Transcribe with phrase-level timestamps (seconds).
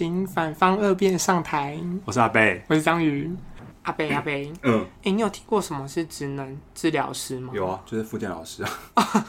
[0.00, 1.78] 请反方二辩上台。
[2.06, 3.30] 我是阿贝，我是章鱼。
[3.82, 7.52] 阿贝，阿贝，嗯，哎、欸，你有听过什么是职能治疗师吗？
[7.54, 8.64] 有啊，就是复健老师
[8.94, 9.26] 啊。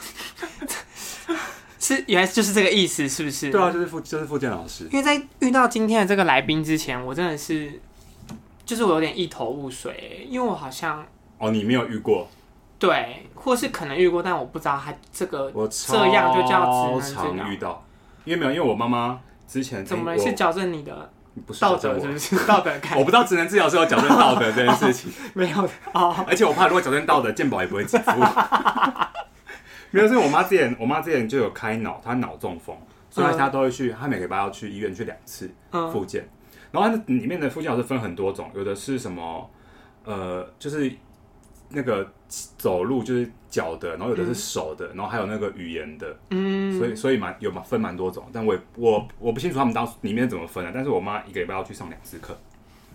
[1.78, 3.50] 是，原来就是这个意思，是不是？
[3.50, 4.84] 对啊，就是复就是复健老师。
[4.84, 7.78] 因为在遇到今天的这个来宾之前，我真的是，
[8.64, 11.04] 就是我有点一头雾水，因为我好像
[11.36, 12.26] 哦，你没有遇过，
[12.78, 17.44] 对，或是可能遇过，但我不知道他这个我这样就叫职能治疗。
[17.44, 17.84] 常遇到，
[18.24, 19.20] 因为没有，因为我妈妈
[19.52, 21.10] 之前怎么是矫正你的？
[21.46, 22.96] 不是道德是不是 道德感？
[22.98, 26.24] 我不知道职能治疗是有矫正道德 这件事情，没有哦。
[26.26, 28.12] 而且我怕如果矫正道德，健保也不会支付。
[29.90, 32.74] 没有，是我妈之前，我妈之前就有开脑，她脑中风，
[33.10, 35.50] 所以她都会去，她每个礼拜要去医院去两次
[35.92, 36.26] 复健。
[36.70, 39.50] 然后它里面的复健老师分很多种，有的是什么，
[40.04, 40.90] 呃，就是。
[41.74, 42.06] 那个
[42.58, 52.38] 走路就是脚的，然后有的是手的，嗯、然后还有那个语言的，嗯，所以所以蛮有蛮分蛮多种，但我也我我不清楚他们当里面怎么分的，但是我妈一个礼拜要去上两次课。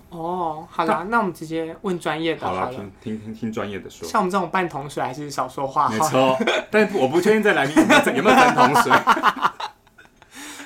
[0.09, 4.07] 哦，好了，那我们直接问专业的好了，好听听听听专业的说。
[4.07, 5.89] 像我们这种半桶水还是少说话。
[5.89, 6.37] 没错，
[6.71, 8.91] 但是我不确定在来宾有没有有没有半桶水。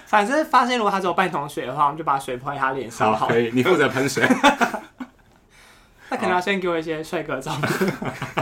[0.06, 3.26] 反正发现如果他只有半桶水的话，我们就把水泼在他脸上好。
[3.26, 4.24] 好，可以，你负责喷水。
[6.12, 7.94] 那可能要先给我一些帅哥照片。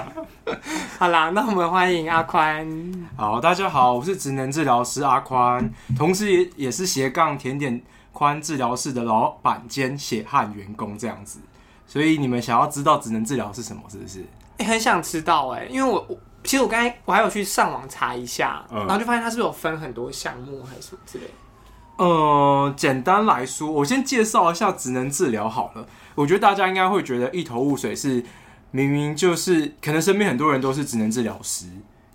[0.98, 2.68] 好啦，那我们欢迎阿宽。
[3.16, 7.80] 好，大家好，我是职能治疗师阿宽，同时也也是斜杠甜点
[8.12, 11.40] 宽治疗室的老板兼血汗员工这样子。
[11.86, 14.26] 所以你们想要知道职能治疗是什么，是不是？
[14.58, 21.32] 欸、很想知道哎、欸，因为我我其实我刚才我还有去上网查一下，嗯、然后就发现它是不是有分很多项目还是什么之类的。
[22.00, 25.86] 呃，简单来说，我先介绍一下职能治疗好了。
[26.16, 28.24] 我觉得大家应该会觉得一头雾水，是
[28.72, 31.66] 明明就是可能身边很多人都是职能治疗师，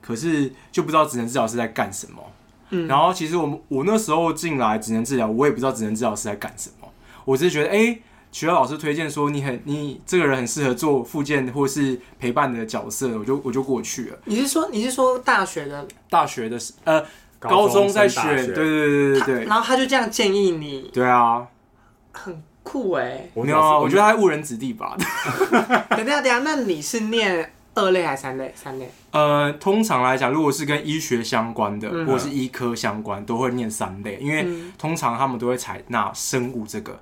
[0.00, 2.22] 可是就不知道职能治疗师在干什么。
[2.70, 6.88] 嗯，然后其实我们我那时候进来职能治疗，我也不知道职能治疗师在干什么。
[7.26, 14.19] 我只是觉得，哎、欸，学校老师推荐说你很你这个人很适合做附件或是陪伴的角色，我就我就过去了。
[14.25, 17.04] 你是说你是说大学的大学的呃
[17.49, 18.25] 高中在选？
[18.37, 19.44] 对对对对对。
[19.44, 20.91] 然后他就这样建议你？
[20.93, 21.47] 对啊，
[22.12, 22.43] 很。
[22.65, 23.31] 酷哎、欸！
[23.34, 24.97] 我有啊，我觉得他误人子弟吧。
[25.91, 28.50] 等一下，等一下，那你是念二类还是三类？
[28.56, 28.91] 三类。
[29.10, 36.99] 呃，通常来讲，如果是跟医学相关的，嗯、或者是医科相关，都会念三类，因为通常他们都会采纳生物这个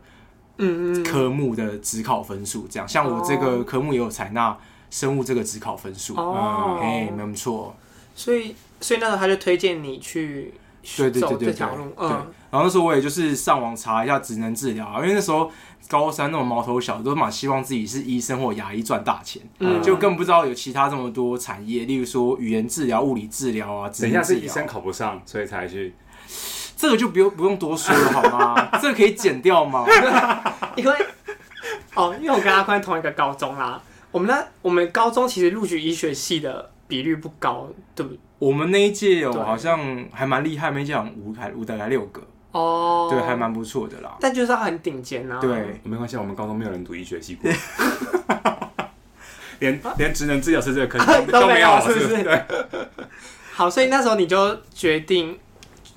[0.59, 2.67] 嗯科目的指考分数。
[2.69, 4.59] 这样，像我这个科目也有采纳
[4.91, 6.17] 生物这个指考分数。
[6.17, 7.73] 哦，哎，没错。
[8.17, 10.53] 所以，所以那时候他就推荐你去。
[10.97, 12.11] 对对对对这条路，嗯，
[12.51, 15.49] 然后那时候我也就是上网查一下职能治疗，因为那时候
[15.87, 23.89] 高三那种毛头小都蛮希望自己是医生或牙医赚大钱，嗯，就更不知道有其他这么多产业，例如说语言治疗、物理治疗啊。
[23.97, 25.95] 等一下是医生考不上，所以才去，
[26.77, 28.69] 这个就不用不用多说了好吗？
[28.83, 29.87] 这个可以剪掉吗？
[30.75, 30.93] 因为
[31.95, 38.19] 哦，因为我跟阿宽同一个高中啦，我们那我们高中其实录取医学系的比率不高，对不对？
[38.43, 39.79] 我们那一届有好像
[40.13, 42.21] 还蛮厉害，没讲五还五大概六个
[42.51, 44.17] 哦，对，还蛮不错的啦。
[44.21, 45.39] 但就是很顶尖啊。
[45.41, 47.49] 对，没关系，我们高中没有人读医学系过，
[49.61, 52.25] 连连职能治疗师这个科系都 没有，是不是？
[52.25, 52.43] 对。
[53.55, 55.39] 好，所以那时候你就决定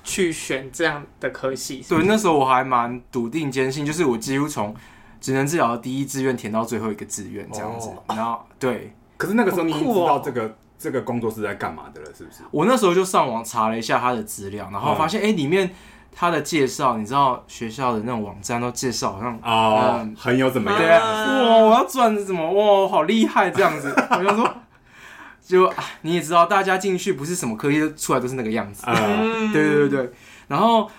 [0.04, 1.84] 去选这样的科系。
[1.88, 4.72] 对，那时候我还蛮笃定坚信，就是我几乎从
[5.20, 7.90] 职能治疗的第一志愿填到最后一个志愿这样子。
[8.10, 10.56] 然后对，可是那个时候你知道这个。
[10.78, 12.06] 这个工作是在干嘛的了？
[12.16, 12.38] 是不是？
[12.50, 15.70] 我那时候就上网查了一下他的资料，然后发现，哎、嗯，里面
[16.12, 20.78] 他的介绍，你知道学校的那种网站都介绍，好像哦，嗯、很有怎么样？
[20.78, 22.52] 对啊，哇，我要赚什么？
[22.52, 23.94] 哇，好厉害这样子。
[24.10, 24.54] 我就说，
[25.46, 25.72] 就
[26.02, 28.84] 你也知道，大家进去不是什么科技出来都是那个样子。
[28.88, 30.12] 嗯、对对对对。
[30.48, 30.90] 然后，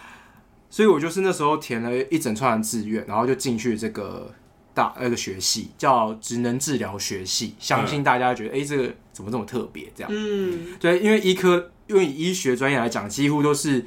[0.70, 4.34] 所以我就是那时候填了一整串的志愿，然后就进去这个。
[4.78, 9.92] 大那个学系叫职能治疗学系，相信大家觉得，哎、嗯欸，这个怎么这么特别？
[9.96, 13.84] 这样，嗯，对，因为医科，因为以医学专业来讲，几乎都是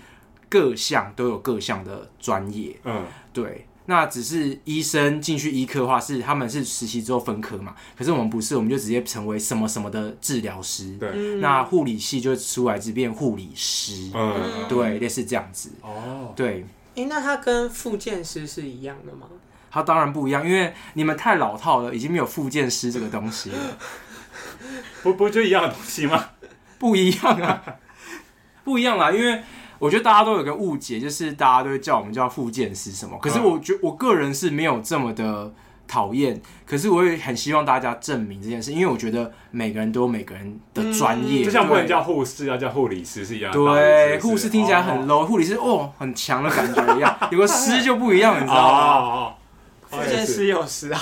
[0.48, 3.68] 各项都有各项的专业，嗯，对。
[3.86, 7.76] 那只是医生进去医科的话，是他们是实习之后分科嘛？
[7.96, 10.96] 可是我们不是，我们就直接成为什么什么的治疗师。
[10.98, 15.70] 对，那护理系就出来只变护理师，嗯，对，类似这样子。
[15.82, 16.64] 哦，对。
[16.94, 19.28] 哎、欸，那他跟复健师是一样的吗？
[19.72, 23.58] 他当然不一样，因为你们太老套了，已经没有复健师这个东西了。
[25.02, 26.24] 不不就一样的东西吗？
[26.78, 27.62] 不一样啊，
[28.64, 29.10] 不一样啦。
[29.10, 29.42] 因为
[29.78, 33.18] 我觉得大家都有个误解，就是大家都会叫我们叫复健师什么。
[33.18, 35.52] 可是我觉我个人是没有这么的
[35.88, 43.58] 讨厌，可是我也很希望大家证明这件事，因为我觉得每个人都有每个人的专业，就像不能叫护士，要叫护理师是一样的。
[43.58, 49.34] 对，护士听起来很 low，护理师哦很强的感觉一样， 有个师就不一样，你知道吗？
[49.90, 51.00] 复健师有师啊，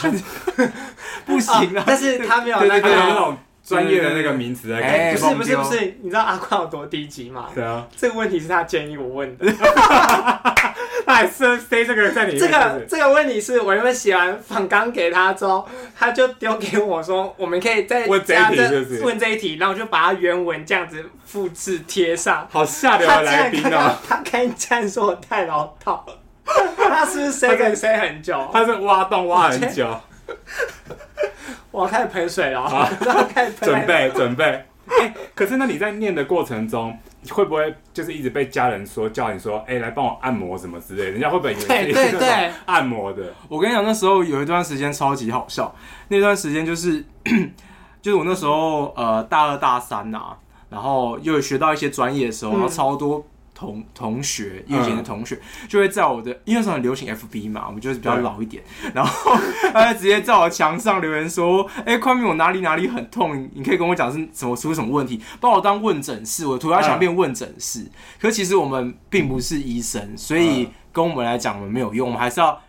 [1.27, 3.37] 不行啊，但是他没有那个。
[3.69, 7.49] 专业的那个名词哎，不是不是不是，你知道阿宽有多低级吗？
[7.55, 9.47] 对啊，这个问题是他建议我问的，
[11.05, 12.41] 他还是塞这个在里面。
[12.41, 15.69] 这个这个问题是我原本写完访纲给他之后，
[15.99, 22.49] 他就丢给我说，我们可以再加这问这一题，然后我就把它原文这样子复制贴上。
[22.51, 24.01] 好下流的来宾啊！
[24.09, 26.15] 他看这样说我太老套了，
[26.89, 28.49] 他是不是塞跟塞很久？
[28.53, 29.89] 他是挖洞挖很久。
[31.71, 32.89] 我要开始喷水了，啊、
[33.61, 34.45] 准备准备。
[34.45, 36.99] 哎、欸，可是那你在念的过程中，
[37.31, 41.11] 会不会就是一直被家人说叫你说，哎、欸，来帮我按摩什么之类的？
[41.11, 42.17] 人家会不会以为你是
[42.65, 43.35] 按摩的？
[43.49, 45.75] 我跟你讲，那时候有一段时间超级好笑。
[46.09, 47.05] 那段时间就是，
[48.01, 50.39] 就是我那时候呃大二大三呐、啊，
[50.71, 53.25] 然后又有学到一些专业的时候，然后超多。
[53.59, 55.37] 同同学，以前的同学
[55.69, 58.63] 就会在我的，因为那时候很流行 FB 嘛，我们就是比较老一点，
[58.95, 59.35] 然后
[59.75, 67.85] 他就直接在我墙上留言说：“哎，宽明，我哪里哪里很痛，你可以跟我讲是怎么出什么问题，把我当问诊室，我涂鸦墙变问诊室。
[68.21, 72.61] 可其实我们并不是医生，所以跟我们来讲，我们没有用，我们还是要，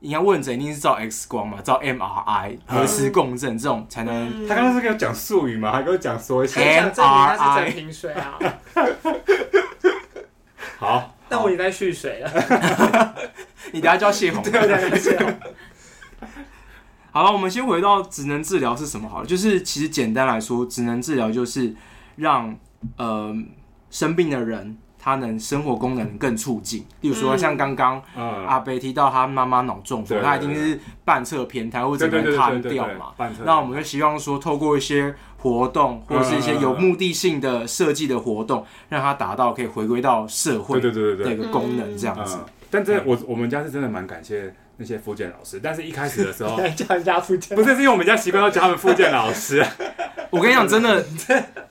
[0.00, 4.48] 你看问诊一定是照 X 光嘛，照 MRI 核磁共振这种才能。
[4.48, 7.36] 他刚刚是给我讲术语嘛，还给我讲说一些 MRI 啊。
[7.36, 7.60] 好，
[8.74, 9.12] 那
[11.42, 13.14] 我也在蓄水了。
[13.72, 14.40] 你等下就要泄洪。
[14.44, 15.36] 对对对。
[17.10, 21.74] 好了，我们先回到职能治疗是什么好了，就是其实简单来说，职能治疗就是
[22.16, 22.56] 让
[22.96, 23.34] 呃
[23.90, 24.78] 生病的人。
[25.04, 28.00] 他能生活功能更促进，例如说像刚刚
[28.46, 33.12] 阿北提到他妈妈脑中风，他一定是半侧偏瘫或者整个瘫掉嘛。
[33.44, 35.12] 那我们就希望说，透过一些
[35.42, 42.38] 活动或者是一些有目的性的设计的活动，让它达到可以回归到社会对对对对的一个功能这样子。
[42.70, 49.64] 但这我我们家是真的蛮感谢那些复健老师，但是一开始的时候 叫人家复健，不是是因为我们家习惯要叫他们复健老师。
[50.30, 51.04] 我跟你讲，真的，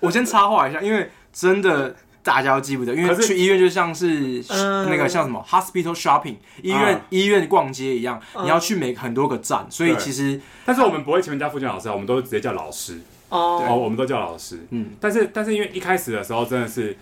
[0.02, 1.96] 我先插话一下，因为真的。
[2.24, 13.00] 大家都记不得，因为去医院就像是那个像什么 hospital shopping，医院医院逛街一样，你要去每很多个站，所以其实，但是我们不会请人家复健老师啊，我们都直接叫老师
[13.32, 16.96] 哦，我们都叫老师，嗯，但是但是因为一开始的时候真的是，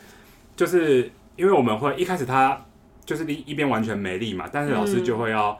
[0.56, 2.66] 就是因为我们会一开始他
[3.06, 5.60] 就是一一边完全没力嘛，但是老师就会要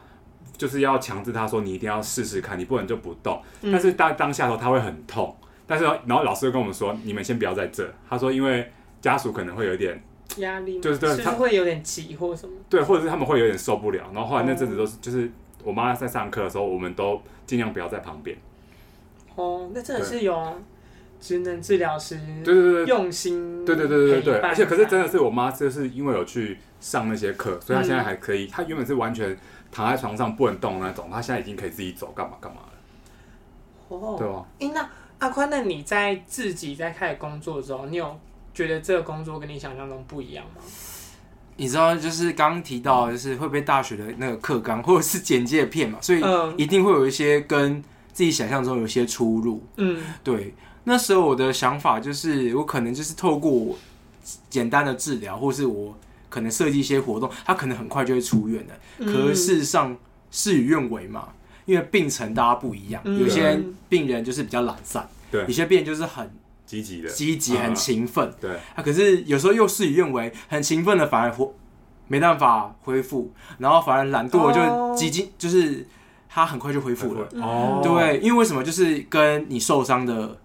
[0.56, 5.36] 就是要强制他说你一定要试试看，你不能就不动，但是当当下的时候他会很痛，
[5.68, 8.72] 但是然后老师就跟我们说，你们先不要在这，他说因为。
[9.02, 10.04] 家属可能会有点
[10.40, 14.04] 压力，就是对，他会有点急或什么，对，或者是他们会有点受不了。
[14.14, 15.32] 然后后来那阵子都是，就是
[15.64, 18.38] 我妈在上课的时候，我们都尽量不要在旁边。
[19.40, 20.62] 哦，那真的是有
[21.20, 28.48] 职能治疗师，对对对，用心，对对对对对，而且可是真的是我妈，就是因为有去上那些课，所以她现在还可以。
[28.48, 29.38] 她原本是完全
[29.72, 33.98] 躺在床上不能动那种，她现在已经可以自己走，干嘛干嘛了。
[33.98, 34.46] 哦，对吧？
[34.60, 34.90] 哎，那
[35.20, 38.20] 阿宽，那你在自己在开始工作的时候，你有？
[38.52, 40.62] 觉得这个工作跟你想象中不一样吗？
[41.56, 46.22] 你知道，就是刚刚提到，就是会被大学的那个课纲或者是简介片嘛，所以
[46.58, 47.82] 一定会有一些跟
[48.20, 49.64] 自己想象中有些出入。
[49.78, 50.54] 嗯，对。
[50.84, 53.78] 那时候我的想法就是，我可能就是透过
[54.50, 55.98] 简单的治疗，或是我
[56.28, 58.78] 可能设计一些活动，他可能很快就会出院的。
[58.98, 59.96] 嗯、可是事实上
[60.32, 61.30] 事与愿违嘛，
[61.64, 63.58] 因为病程大家不一样，嗯、有些
[63.88, 66.30] 病人就是比较懒散，对，有些病人就是很。
[66.66, 71.52] 积极的，积极很勤奋，啊，对啊，可是有时候又事与愿违，很勤奋的反而活
[72.08, 75.88] 没办法恢复，然后反而懒惰就积极，就是
[76.30, 77.28] 他很快就恢复了。
[77.42, 78.64] 哦，对，因为为什么？
[78.64, 80.38] 就是跟你受伤的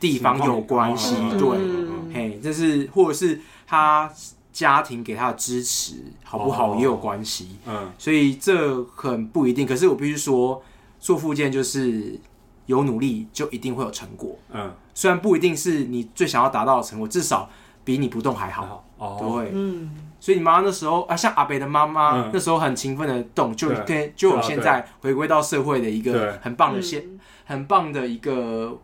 [0.00, 4.10] 地方有关系，哦，对，嗯，嘿，这是或者是他
[4.52, 9.66] 家庭给他的支持好不好也有关系，嗯，所以这很不一定。
[9.66, 10.62] 可是我必须说，
[11.00, 12.18] 做复健就是。
[12.66, 17.46] 有努力就一定会有成果，嗯，虽然不一定是你最想要达到的成果，至少
[17.84, 19.90] 比你不动还好，哦，对，嗯，
[20.24, 27.04] 所以你妈那时候啊，像阿北的妈妈那时候很勤奋的动，就跟就有现在回归到社会的一个很棒的现，
[27.44, 28.74] 很棒的一个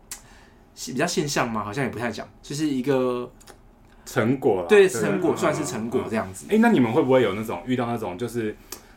[0.74, 3.32] 比较现象嘛，好像也不太讲，就是一个
[4.04, 6.44] 成果，对，成果算是成果这样子。
[6.50, 8.54] 哎，那你们会不会有那种遇到那种，就是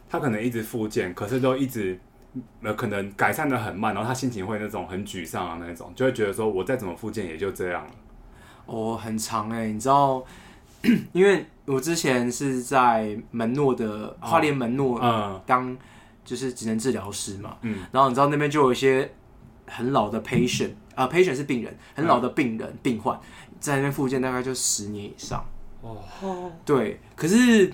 [0.09, 1.97] 他可能一直复健，可是都一直。
[2.63, 7.91] 呃可能改善的很慢，然后他心情会那种很沮丧啊，那种就会觉得说，我再怎么复健也就这样了。
[8.65, 10.25] 哦，很长哎、欸，你知道，
[11.13, 15.75] 因为我之前是在门诺的花莲门诺当
[16.25, 19.09] 就是职能治疗师嘛，嗯，然后你知道那边就有一些
[19.65, 23.17] 很老的 patient 啊、，patient 是病人，很老的病人、嗯、病患
[23.59, 25.45] 在那边复健大概就十年以上，
[25.81, 27.71] 哦，对，可是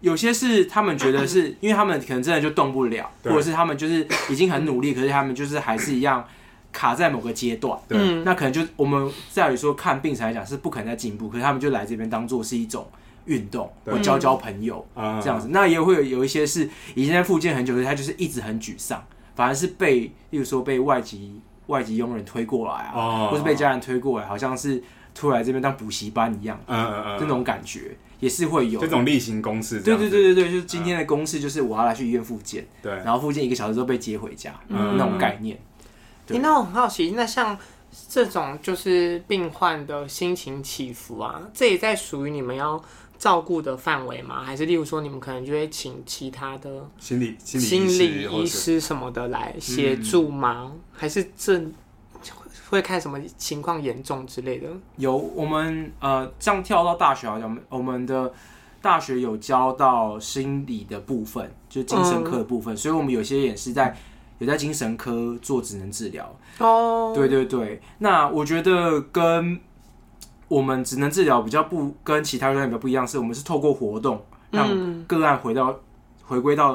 [0.00, 6.24] 有些是他们觉得是 因为他们可能真的就动不了，或者是他们就是已经很努力，可是他们就是还是一样
[6.72, 12.86] 卡在某个阶段，对，那可能就我们在于说看病才来讲是不可能再进步，可是他们就来这边当做是一种。
[13.28, 14.84] 运动，或交交朋友，
[15.22, 19.00] 这样子，那也会有有一些是已经在复健很久的，他就是一直很沮丧，
[19.36, 24.82] 反而是被，例如说被外籍外籍佣人推过来啊，或是被家人推过来，好像是
[25.14, 35.58] 突然这边当补习班一样，嗯嗯嗯，这种感觉也是会有，这种例行公事，对对对对对，就是今天的公事就是我要来去医院复健，对，然后复健一个小时之后被接回家，嗯那种概念。
[36.28, 37.58] 那我很好奇，那像
[38.08, 42.82] 这种就是病患的心情起伏啊，这也在属于你们要。
[43.18, 44.44] 照顾的范围吗？
[44.44, 50.70] 还是例如说，你们可能就会请其他的心理心理医师什么的来协助吗？
[50.72, 51.60] 嗯、还是这
[52.68, 54.68] 会看什么情况严重之类的？
[54.96, 58.32] 有，我们呃，这样跳到大学好像我们的
[58.80, 63.96] 大学有教到心理的部分，就是精神科的部分，嗯、所以我们有些也是在
[64.38, 66.38] 有在精神科做职能治疗。
[66.58, 69.58] 哦，对对对，那我觉得跟。
[70.48, 75.80] 我们只能治疗比较不跟其他专业比较不一样，是我们是透过活动让个案回到、嗯、
[76.24, 76.74] 回归到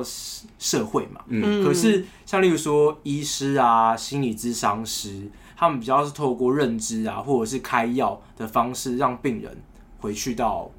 [0.59, 1.19] 社会嘛。
[1.27, 5.27] 嗯，可是像例如说医师啊、心理咨商师，
[5.57, 9.57] 他们比较是透过认知啊，或者是开药的方式，让病人
[9.99, 10.69] 回去到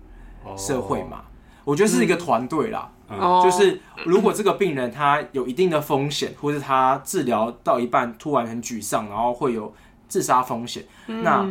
[0.56, 1.16] 社会嘛。
[1.18, 1.24] 哦、
[1.64, 9.74] 我觉得是一个团队啦，嗯、就是如果这个病人他有一定的风险，或是他治疗到一半突然很沮丧，然后会有
[10.06, 11.44] 自杀风险，嗯、那。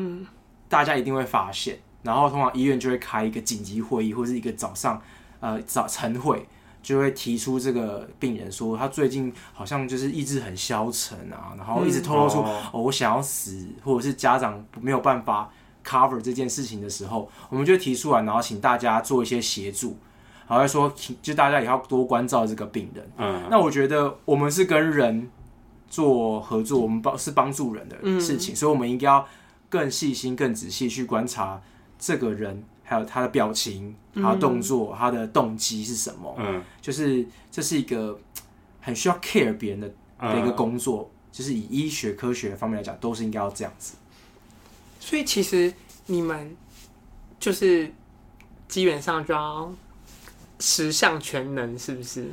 [0.73, 4.99] 大家一定会发现，然后通常医院就会开一个紧急会议，或是一个早上，
[5.39, 6.47] 呃，早晨会，
[6.81, 15.47] 就会提出这个病人说他最近好像就是意志很消沉啊，然后一直透露出、嗯、哦，我想要死，或者是家长没有办法
[15.85, 19.95] cover 这件事情的时候，我们就提出来，然后请大家做一些协助，
[20.47, 23.07] 好像说就大家也要多关照这个病人。
[23.17, 25.29] 嗯，那我觉得我们是跟人
[25.87, 29.23] 做合作，我们帮是帮助人的事情，嗯、所以我们应该要。
[29.73, 31.59] 更细心、更仔细去观察
[31.97, 36.35] 这个人，还有他的表情、他的动作、他的动机是什么。
[36.37, 38.19] 嗯，就是这是一个
[38.79, 43.95] 很需要 care 别人的的一个工作，嗯、就是以医学科学方面来讲，都是应该要这样子。
[44.99, 45.73] 所以其实
[46.05, 46.55] 你们
[47.39, 47.91] 就是
[48.67, 49.73] 基本上就要
[50.59, 52.29] 十项全能，是不是？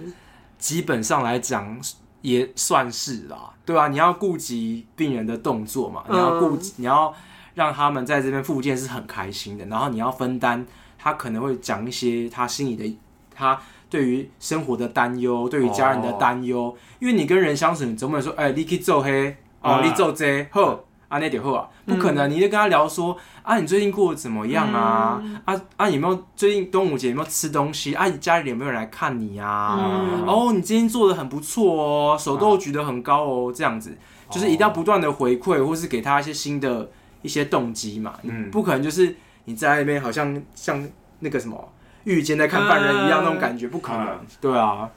[0.59, 1.81] 基本上来讲
[2.21, 3.89] 也算是啦，对吧、啊？
[3.89, 7.15] 你要顾及病人的动作嘛，你要顾及，你要。
[7.61, 10.65] 让他们在这边复健是很开心的，然后你要分担，
[10.99, 12.99] 他可能会讲一些他心里的，
[13.35, 16.63] 他对于生活的担忧，对于家人的担忧。
[16.63, 16.75] Oh.
[17.01, 19.85] 因为你跟人相处，你总不能说，哎、欸，你去做黑，哦，uh.
[19.85, 22.31] 你做这好，啊，那点好啊，不可能。
[22.31, 25.21] 你就跟他聊说，啊，你最近过得怎么样啊？
[25.23, 27.95] 嗯、啊啊，有没有最近端午节有没有吃东西？
[27.95, 29.77] 啊，你家里有没有人来看你啊？
[29.79, 33.95] 嗯、哦，你今天做的很不错哦，手都举得很高哦，这样子，
[34.31, 36.91] 就是一定要不断的回馈，或是给他一些新的。
[37.23, 40.89] 一些动机嘛，嗯，不可能就是你在那边好像像
[41.21, 41.73] 那个什么
[42.05, 44.91] 狱监在看犯人一样那种感觉，不可能，嗯、对啊。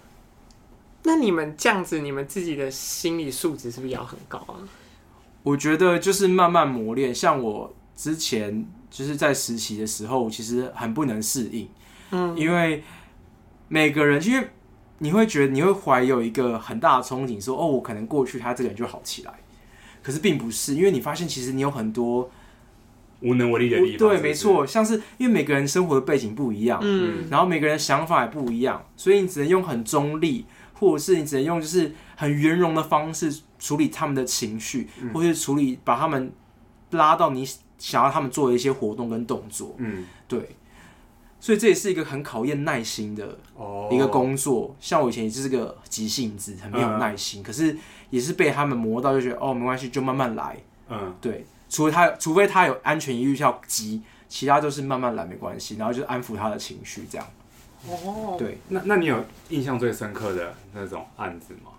[1.03, 4.55] 那你们这样子，你们自己的心理素质是不是要很高啊？
[5.43, 7.13] 我觉得就是慢慢磨练。
[7.13, 11.67] 像我之前就是在实习的时候，其实很不能适应，
[12.11, 12.81] 嗯，因为
[13.67, 14.47] 每个人，因为
[14.99, 19.33] 你会觉得你会怀有一个很大的憧憬，说哦，我可能过去他这个人就好起来。
[20.03, 22.29] 可是并不是，因为你发现其实你有很多
[23.21, 24.09] 无能为力的地方。
[24.09, 36.33] 对，没错，像是因为每个人生活的背景不一样，嗯，然后每个人想法也不一样，所以你只能用很中立，或者是你只能用就是很圆融的方式处理他们的情绪，嗯、或是处理把他们
[36.91, 40.49] 拉到你想要他们做的一些活动跟动作，嗯，对。
[41.39, 43.39] 所以这也是一个很考验耐心的
[43.91, 44.67] 一个工作。
[44.67, 47.77] 哦、像我以前也是个急性子，很没有耐心，嗯、可是。
[48.13, 50.55] 也是被他们磨到，就觉得哦，没关系，就慢慢来。
[50.87, 55.77] 嗯，对，除非他，除非他有安全疑虑要急，其他都是慢慢来，没关系。
[55.77, 57.27] 然后就安抚他的情绪，这样。
[57.87, 61.71] 哦，对，那那你有印象最深刻的那种案子吗？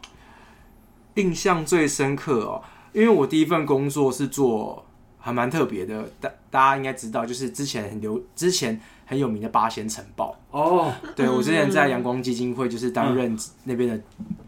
[1.15, 2.61] 印象最深刻哦，
[2.93, 4.85] 因为我第一份工作是做
[5.21, 8.81] 还蛮特别的，大大家应该知道，就是之前很流之前。
[9.07, 14.01] 很有名的八仙尘爆哦，对，我之前在阳光基金会就是担任那边的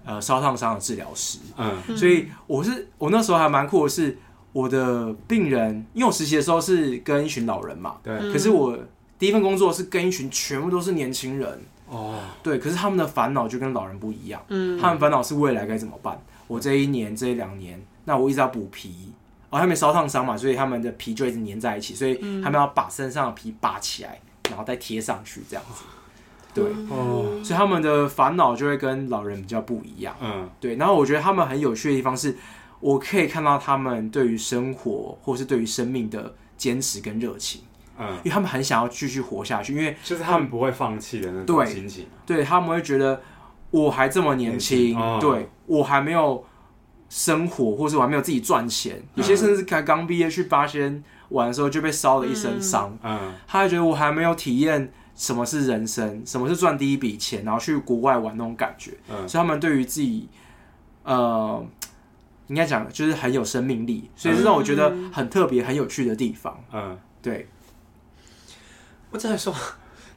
[0.04, 4.16] 呃烧烫伤的治疗师，嗯，所以我是我那时候还蛮酷的是
[4.52, 8.78] 我的病人，因为我实习的时候是跟一群老人嘛，对，可是我
[9.18, 16.16] 第一份工作是跟一群全部都是年轻人，哦，对，可是他们的烦恼就跟老人不一样，嗯，他们烦恼是未来该怎么办？
[16.46, 19.12] 我这一年、这一两年，那我一直要补皮，
[19.50, 25.84] 哦，他们烧烫伤嘛，所以他们的皮就一直粘在一起，所以他们要把身上的皮拔起来，然后再贴上去，这样子。
[26.54, 30.16] 对，哦，所以他们的烦恼就会跟老人比较不一样。
[30.22, 30.76] 嗯，对。
[30.76, 32.34] 然后我觉得他们很有趣的地方是，
[32.80, 37.60] 我可以看到他们对于生活或是对于生命的坚持跟热情。
[37.98, 42.06] 嗯，因为他们很想要继续活下去，因为就是他们不会放弃的那种心情。
[42.24, 43.20] 对，他们会觉得
[43.70, 46.42] 我还这么年轻，哦、对我还没有
[47.10, 49.02] 生活，或是我还没有自己赚钱。
[49.14, 52.97] 有些甚至才刚毕业去八仙玩的时候就被烧了一身伤。
[53.02, 54.92] 嗯，他还觉得我还没有体验。
[55.14, 56.23] 什么是人生？
[56.26, 58.92] 什么是赚第一笔钱，然后去国外玩那种感觉？
[59.09, 60.28] 嗯，所以他们对于自己，
[61.04, 61.66] 呃，
[62.49, 66.62] 应该讲就是很有生命力，所以是让我觉得很特别、很有趣的地方。
[66.71, 67.49] 嗯，对。
[69.11, 69.54] 我只能说，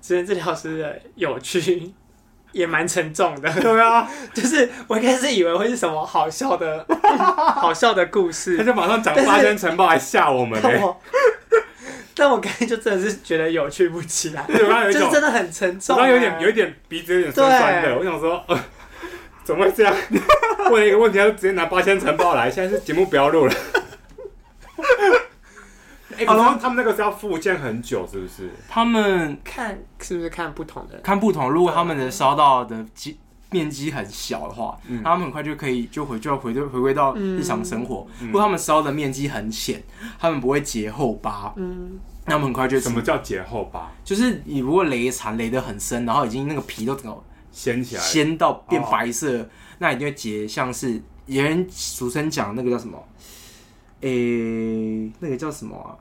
[0.02, 1.94] 职能治疗师的有趣
[2.52, 3.52] 也蛮沉重的。
[3.62, 6.86] 对啊， 就是我一开始以为会是什么好笑的、
[7.56, 10.82] 好笑的故事，他就马上讲八仙尘爆来吓我们嘞。
[12.16, 18.60] 但 我刚才就真的是觉得有趣不起来，就是真的很沉重，我刚有点有一点鼻子有点酸酸的，我想说，呃，
[19.44, 19.96] 怎么会这样？
[20.70, 23.54] 问一个问题，他就直接拿八仙尘爆来，现在是节目不要录了。
[26.20, 28.52] 哎，可能他们那个是要复健很久，是不是？
[28.68, 31.00] 他们看是不是看不同的？
[31.00, 32.86] 看不同，如果他们的烧到的
[33.52, 38.06] 面积很小的话，嗯、他们很快就可以就回就要回回归到日常生活。
[38.20, 39.82] 嗯、如果他们烧的面积很浅，
[40.20, 41.54] 他们不会结后疤。
[41.56, 43.90] 嗯，那他们很快就什么叫结后疤？
[44.04, 49.46] 就是你如果雷残雷得很深，然后已经那个皮都整个掀起来，掀到变白色，哦、
[49.80, 53.04] 那一定会结，像是有人俗称讲那个叫什么？
[54.02, 55.92] 诶、欸，那个叫什么啊？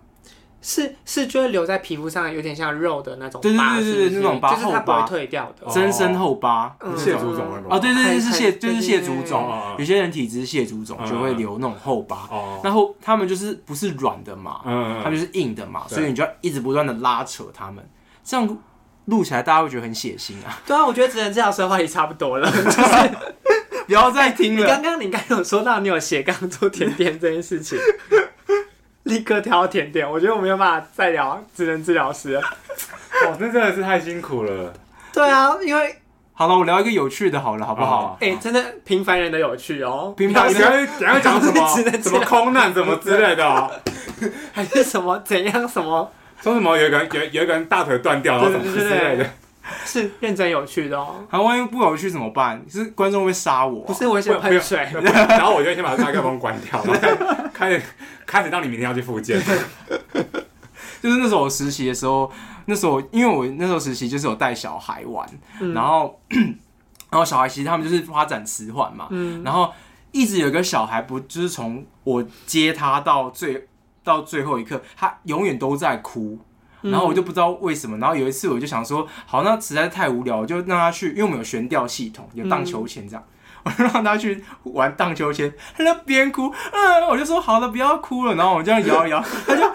[0.61, 7.67] 是是，就会留在皮肤上，有点像肉的那种疤，对对对对，那种疤，就是它不会退掉的，增生后疤，蟹足肿那种。
[7.71, 9.49] 哦，对对对，是蟹，就是蟹足肿。
[9.79, 12.29] 有些人体质蟹足肿就会留那种后疤，
[12.65, 17.89] 然后他们就是不是软的嘛，他们就是硬的嘛，所以你就要一直不断的拉扯他们，
[18.25, 18.59] 这样
[19.05, 20.61] 录起来大家会觉得很血腥啊。
[20.67, 23.11] 对啊，我觉得只能治疗师的话也差不多了， 就是
[23.87, 24.61] 不要再听了。
[24.61, 27.79] 你刚刚你刚刚有说到你有斜杠做甜点这件事情。
[29.09, 32.41] 立刻挑甜点，我觉得我没有办法再聊职能治疗师了。
[32.41, 34.73] 哇， 那真的是太辛苦了。
[35.13, 35.97] 对啊，因为
[36.35, 38.17] 好了，我聊一个有趣的，好了，好不好？
[38.21, 40.15] 哎，真的平凡人的有趣哦。
[40.17, 41.67] 平凡人，等下讲什么？
[42.01, 43.71] 什么空难，什么之类的，
[44.53, 45.67] 还是什么怎样？
[45.69, 46.09] 什么
[46.41, 46.77] 说什么？
[46.77, 49.27] 有一个人有有一个人大腿断掉了，什么之类的。
[49.85, 51.25] 是认真有趣的哦。
[51.29, 52.65] 好万一不有趣怎么办？
[52.69, 53.81] 是观众会杀我？
[53.85, 54.79] 不是，我先喷水，
[55.29, 56.83] 然后我就先把麦克风关掉，
[57.53, 57.83] 开始
[58.27, 59.41] 开始到你明天要去复健。
[61.01, 62.31] 就是那时候我实习的时候，
[62.67, 65.29] 那时候因为我那时候实习就是有带小孩玩，
[65.73, 66.21] 然后
[67.11, 69.07] 然后小孩其实他们就是发展迟缓嘛，
[69.45, 69.73] 然后
[70.11, 73.69] 一直有个小孩不就是从我接他到最
[74.03, 76.39] 到最后一刻，他永远都在哭。
[76.83, 83.25] 然后我就不知道为什么，然后有一次我就想说，好，那实在是太无聊，我就让他去，因为我们有悬吊系统，有荡秋千这样，
[83.65, 89.75] 我就让他去玩荡秋千，他就边哭，嗯，我就说好了，不要哭了，然后我这样摇一摇，他就啊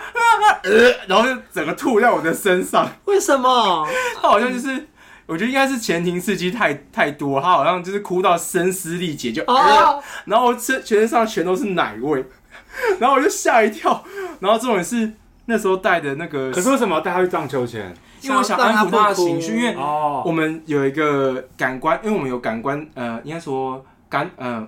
[0.63, 0.71] 呃，
[1.07, 3.85] 然后就整个吐在我的身上，为什么？
[4.15, 4.87] 他好像就是，
[5.25, 12.25] 我觉得应该是前庭刺激太太多，他好像就是哭到声嘶力竭，就啊，然后身全身上全都是奶味，
[12.99, 14.05] 然后我就吓一跳，
[14.39, 15.11] 然后这种是。
[15.45, 17.93] 那时候带的那个，可是为什么要带他去荡秋千？
[18.21, 19.75] 因为我想安抚他的情绪，因为
[20.23, 24.65] 我们有一个感官，因为我们有感官，呃，应该说感，呃，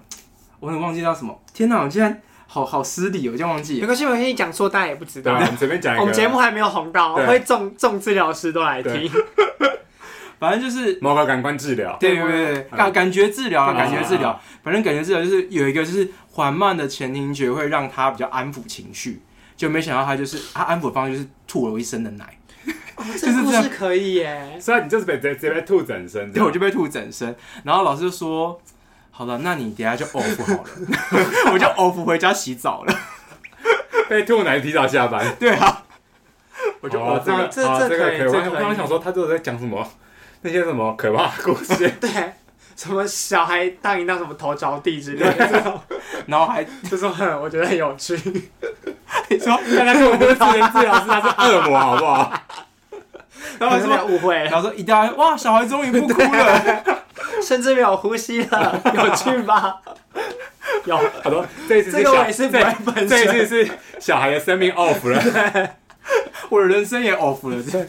[0.59, 1.39] 我很忘记叫什么。
[1.53, 3.79] 天哪，我竟然好好失礼，我竟然忘记。
[3.79, 5.33] 没关系，我跟你讲错，大家也不知道。
[5.33, 6.01] 我们随便讲一个。
[6.01, 9.09] 我们节目还没有红到，会众众治疗师都来听。
[10.38, 14.38] 反正就是某个感官治疗，对对对，感感觉治疗啊，感觉治疗。
[14.61, 19.21] 反正感觉治疗就是有一个就是缓慢的前庭觉会让他比较安抚情绪。
[19.55, 22.37] 就没想到他就是他安抚方式就是吐了我一身的奶，
[22.95, 24.57] 哦、 这个故事可以耶。
[24.59, 27.35] 所以你就是被直接被吐整身，对，我就被吐整身。
[27.63, 28.59] 然后老师就说
[29.11, 30.69] ：“好了，那你等下就 off 好了。
[31.53, 32.93] ”我就 off 回家洗澡了。
[34.07, 35.83] 被吐奶提早下班，对啊。
[36.81, 38.27] 我就哦，这个这这个可以。
[38.27, 39.87] 我刚刚想说他都在讲什么
[40.41, 42.09] 那些什么可怕的故事， 对，
[42.75, 45.81] 什么小孩当一当什么头着地之类的，
[46.27, 48.15] 然后还就说很我觉得很有趣。
[49.29, 52.33] 你说，刚才是我们的职能治疗师，他是恶魔，好不好？
[53.59, 56.83] 然后说误会，然后说一定要哇，小孩终于不哭了，
[57.41, 59.79] 甚至没有呼吸了，有趣吧？
[60.83, 62.25] 有，好多这一次是小，
[63.07, 65.69] 这一次是小孩的生命 off 了，
[66.49, 67.88] 我的人生也 off 了。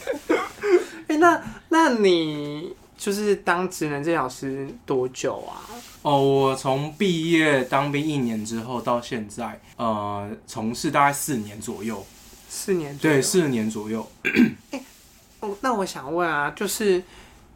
[1.09, 5.61] 哎，那那你就是当职能治疗师多久啊？
[6.03, 12.05] 哦，我从毕业当兵一年之后到现在，呃，从事大概四年左右。
[12.49, 13.17] 四年左右。
[13.17, 14.09] 对，四年左右。
[14.71, 14.83] 欸，
[15.41, 17.03] 哦，那我想问啊，就是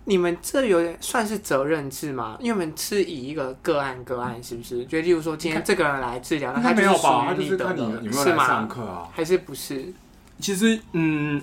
[0.04, 2.36] 你们这有点算是责任制吗？
[2.40, 4.84] 因为我们是以一个个案个案，是不是？
[4.84, 7.26] 就例如说今天这个人来治疗，那他没有吧？
[7.28, 9.08] 他就是看你有没有来上课啊？
[9.12, 9.92] 还是不是？
[10.38, 11.40] 其实，嗯。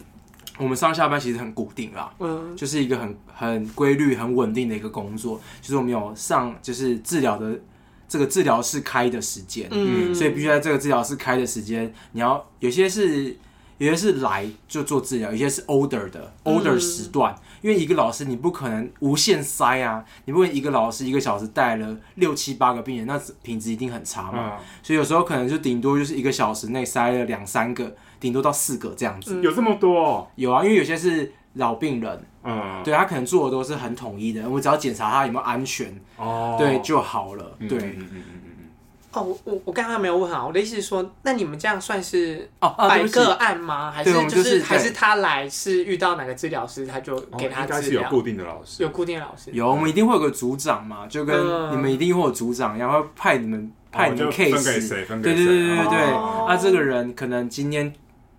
[0.58, 5.40] 我们上下班其实很固定啦，嗯，就是一个很很规律、很稳定的一个工作。
[5.62, 7.60] 就是我们有上，就是治疗的
[8.08, 13.38] 这个治疗室开的时间，嗯，所以必须在这个治疗室开的时间，你要有些是
[13.78, 17.34] 有些是来就做治疗，有些是 order 的 order 时段。
[17.34, 24.58] 嗯，因为一个老师你不可能无限塞啊，你不能一个老师一个小时带了六七八个病人，那品质一定很差嘛。
[24.58, 27.96] 嗯，所以有时候可能就顶多就是一个小时内塞了两三个。
[28.20, 30.00] 顶多到四个这样子，有这么多？
[30.00, 30.28] 哦？
[30.36, 38.44] 有啊，因为有些是老病人，嗯，对他可能做的都是很统一的，我只要检查他有没有安全，哦，对就好了，对，嗯嗯嗯嗯
[39.14, 43.90] 哦，我我我刚刚没有问好，我的意思是说，那你们这样算是哦百个案吗？
[43.90, 48.04] 还是就是还是他来是遇到哪个治疗师，他就给他治疗？
[48.04, 51.36] 有固定的老师，有固定的老师，有，我们一定会有个组长嘛，就跟
[51.72, 54.90] 你们一定会有组长，然后派你们派你们 case，
[55.22, 56.12] 对对对对对，
[56.48, 57.92] 那这个人可能今天。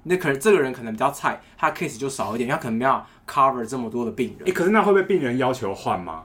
[0.09, 4.53] 那可能这个人可能比较菜，他 case 就少一点，他可能没有 cover 这么多的病人。
[4.55, 6.23] 可是那会不会病人要求换吗？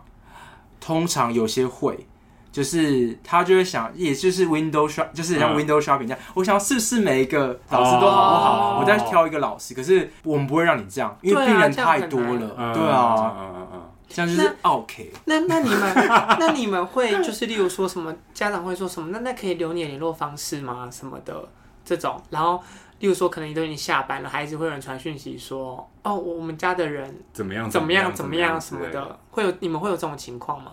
[0.80, 2.08] 通常有些会，
[2.52, 9.74] 就是他就会想，也就是 window shop，就是像 window shopping 这样，嗯、我想要试试每一个老师都好不好，哦、我再挑一个老师。
[9.74, 12.38] 可是我们不会让你这样，因为病人太多了。
[12.38, 15.13] 对啊，对啊嗯嗯嗯，这样就是 OK。
[15.24, 15.93] 那那你们
[16.39, 19.08] 那你们会就是例如说什么家长会说什么？
[19.12, 20.89] 那那可以留你的联络方式吗？
[20.91, 21.48] 什么的
[21.86, 22.62] 这种，然后。
[23.03, 27.69] 例如说，可能你都已经下班了，孩子会有人传讯息说：“哦，我们家的人怎么样？
[27.69, 28.13] 怎么样？
[28.13, 28.61] 怎么样？
[28.61, 30.71] 什么的？”会有你们会有这种情况吗？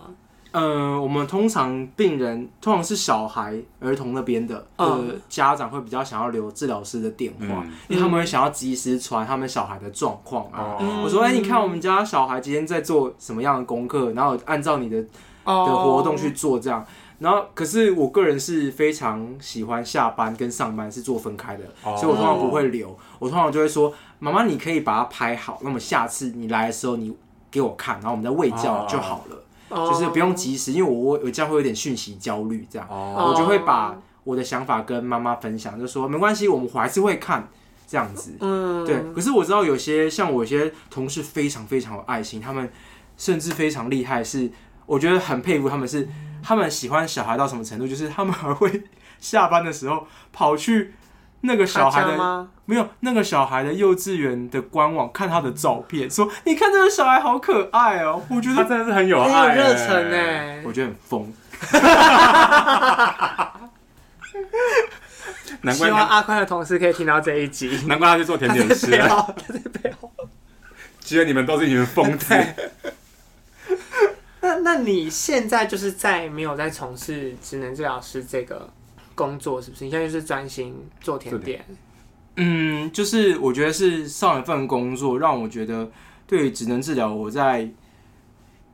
[0.51, 10.77] 呃，我们通常病人通常是小孩、儿童那边的呃家长会比较想要留治疗师的电话，嗯、因为他们会想要及时传他们小孩的状况啊。
[10.79, 16.85] 嗯、我说：“哎、欸，你看我们家小孩今天在做什么样的功课，然后按照你的的活动去做这样。”
[17.21, 21.95] 然后，可是我个人是非常喜欢下班跟上班是做分开的，oh.
[21.95, 22.97] 所以我通常不会留。
[23.19, 27.15] 我通常就会说：“妈妈，你可以把它拍好，那么下次你来的时候你
[27.51, 29.87] 给我看，然后我们再喂教就好了，oh.
[29.87, 33.29] 就是不用及时，因为我我这样会有点讯息焦虑，这样，oh.
[33.29, 37.47] 我就会把我的想法跟妈妈分享，就说没关系，我们还是会看
[37.87, 38.33] 这样子。
[38.39, 38.99] 嗯，对。
[39.13, 42.67] 可是我知道有些像我有些同事非常非常有爱心，他们
[43.15, 44.49] 甚至非常厉害，是
[44.87, 46.09] 我觉得很佩服他们是。
[46.43, 47.87] 他们喜欢小孩到什么程度？
[47.87, 48.83] 就是他们还会
[49.19, 50.93] 下班的时候跑去
[51.41, 61.33] 那个小孩的没有那个小孩的幼稚园的官网看他的照片，说：“你看这个小孩好可爱哦！”我觉得他真的是很有爱，很有热忱哎，我觉得很疯。
[65.63, 67.79] 难怪希望阿宽的同事可以听到这一集。
[67.87, 69.35] 难怪他去做甜点师了。
[71.01, 72.33] 觉得你们都是一群疯子。
[74.51, 78.69] 那那你现在就是在没有在从事职能治疗师这个
[79.15, 79.85] 工作，是不是？
[79.85, 81.63] 你现在就是专心做甜点？
[82.35, 85.89] 嗯，就是我觉得是上一份工作让我觉得
[86.27, 87.69] 对于职能治疗，我在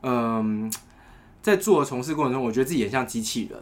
[0.02, 0.72] 嗯
[1.42, 3.60] 在做的从事过程中，我觉得自己很像机器人。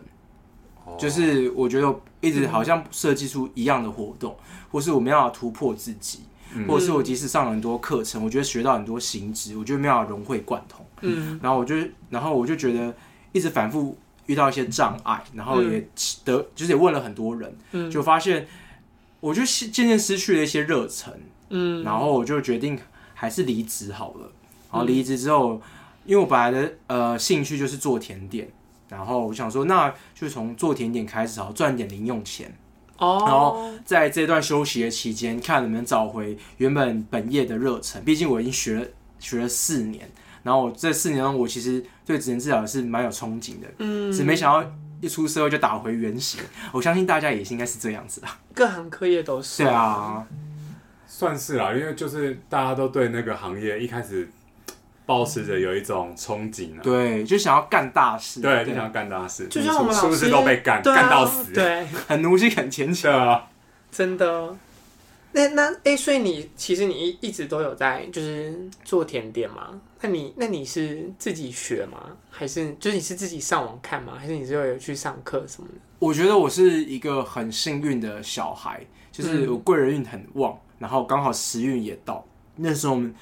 [0.85, 0.98] Oh.
[0.98, 6.20] 就是我觉得一直好像设计出一样的活动，嗯、或是我们要突破自己。
[6.66, 10.85] 或者是我即使上了很多课程，我觉得学到很多行知，我觉得没有融会贯通。
[11.03, 11.75] 嗯，然后我就，
[12.09, 12.95] 然后我就觉得
[13.33, 15.87] 一直反复遇到一些障碍，然后也
[16.25, 18.47] 得就是也问了很多人，嗯，就发现
[19.21, 21.12] 我就渐渐失去了一些热忱。
[21.51, 22.79] 嗯，然后我就决定
[23.14, 24.33] 还是离职好了。
[24.71, 25.61] 然后离职之后，
[26.05, 28.49] 因为我本来的呃兴趣就是做甜点，
[28.88, 32.57] 然后我想说，那就从做甜点开始，好赚点零用钱。
[32.98, 38.02] 哦，然后在这段休息的期间，看能不能找回原本本业的热忱。
[38.04, 38.87] 毕竟我已经学了
[39.18, 40.11] 学了四年，
[40.42, 43.66] 然后我这四年中，我其实对职能治疗是蛮有憧憬的。
[43.78, 46.40] 嗯，只没想到一出社会就打回原形。
[46.72, 49.62] 我相信大家也是应该是这样子的，各行各业都是。
[49.62, 50.26] 对啊，
[51.06, 54.28] 算是啦，因为就是大家都对那个行业一开始。
[55.07, 61.53] 抱持着有一种憧憬啊，对，就想要干大事，对，就想要干大事，就像我们老师是不是都被干干到死？
[61.53, 63.49] 对，很努力，很坚强啊，
[63.92, 64.57] 真的。
[65.31, 68.53] 那那哎，所以你其实你一一直都有在就是
[68.85, 69.81] 做甜点吗？
[70.01, 72.16] 那你那你是自己学吗？
[72.31, 74.14] 还是就是你是自己上网看吗？
[74.19, 75.75] 还是你是有去上课什么的？
[76.01, 83.14] 我觉得我是一个很幸运的小孩，就是我贵人运很旺，然后刚好时运也到，那时候我们。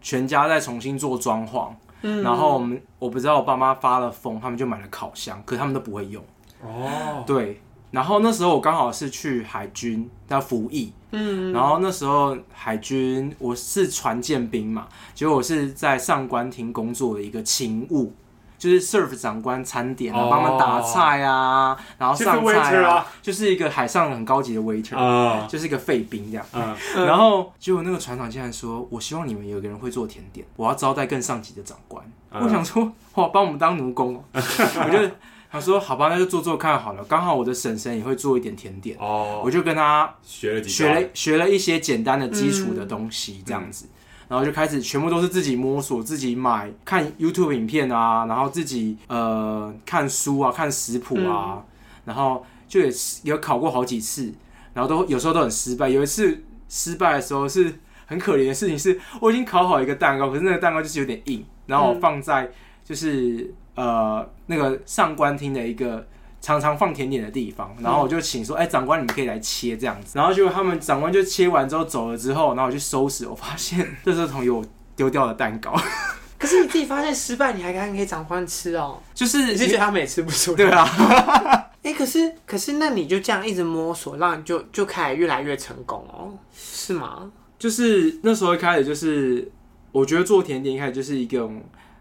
[0.00, 1.70] 全家在重新做装潢，
[2.02, 6.22] 嗯、然后我们我不知道我爸妈发了疯，他们就买了烤箱，可他们都不会用。
[6.62, 7.60] 哦，对。
[7.90, 18.12] 然后那时候我刚好是去海军要服役，嗯，然后那时候海军我是船舰兵嘛，结果我是在上官厅工作的一个勤务，
[18.58, 35.10] 就是 serve 长官餐点啊，帮忙打菜啊，然后上菜啊，就是一个海上很高级的 waiter，就是一个废兵这样，嗯，然后结果那个船长竟然说，我希望你们有个人会做甜点，我要招待更上级的长官，我想说哇，帮我们当奴工， 我觉得。
[35.50, 37.02] 他说：“好吧，那就做做看好了。
[37.04, 43.88] 刚好我的婶婶也会做一点甜点，哦，我就跟他学了几学了学了一些简单的基础的东西，这样子，嗯、
[44.28, 51.64] 然后就开始全部都是自己摸索、自己买、看 YouTube 影片啊，然后自己呃看书啊、看食谱啊，嗯、
[52.04, 52.92] 然后就也
[53.24, 54.32] 有考过好几次，
[54.74, 55.88] 然后都有时候都很失败。
[55.88, 57.72] 有一次失败的时候是
[58.06, 62.50] 很可怜的事情，是我已经烤好一个蛋糕，可是那个蛋糕就是有点硬，然后我放在
[62.84, 63.42] 就是。
[63.42, 66.04] 嗯”呃，那个上官厅的一个
[66.40, 70.18] 常常放甜点的地方，然后我就请说，哎、欸，长官，你们可以来切这样子。
[70.18, 75.74] 然后就他们长官就切完之后走了之后，然后我去收拾，我发现这是同有丢掉的蛋糕。
[76.38, 79.02] 可是你自己发现失败，你还敢给长官吃哦？
[79.12, 80.56] 就是你是觉得他们也吃不出来？
[80.56, 80.84] 对啊。
[81.82, 86.32] 哎、欸，可是可是那你就这样一直摸索，让你就就开始越来越成功哦？
[86.56, 87.30] 是吗？
[87.58, 89.50] 就是那时候一开始就是，
[89.90, 91.50] 我觉得做甜点一开始就是一个。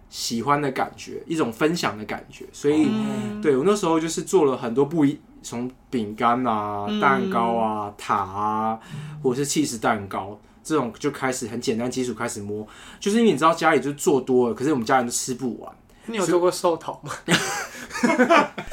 [0.09, 8.79] 喜欢的感觉，一种分享的感觉，所以、嗯、对我那时候就是做了很多不一，从饼干啊、嗯、蛋糕啊、塔啊，
[9.21, 12.65] 或者是起司蛋糕这种就开始很简单基础开始摸，
[12.99, 15.73] 就是因为你知道家里就做多了，可是我们家人都吃不完。
[16.09, 17.11] 你有做过寿桃吗？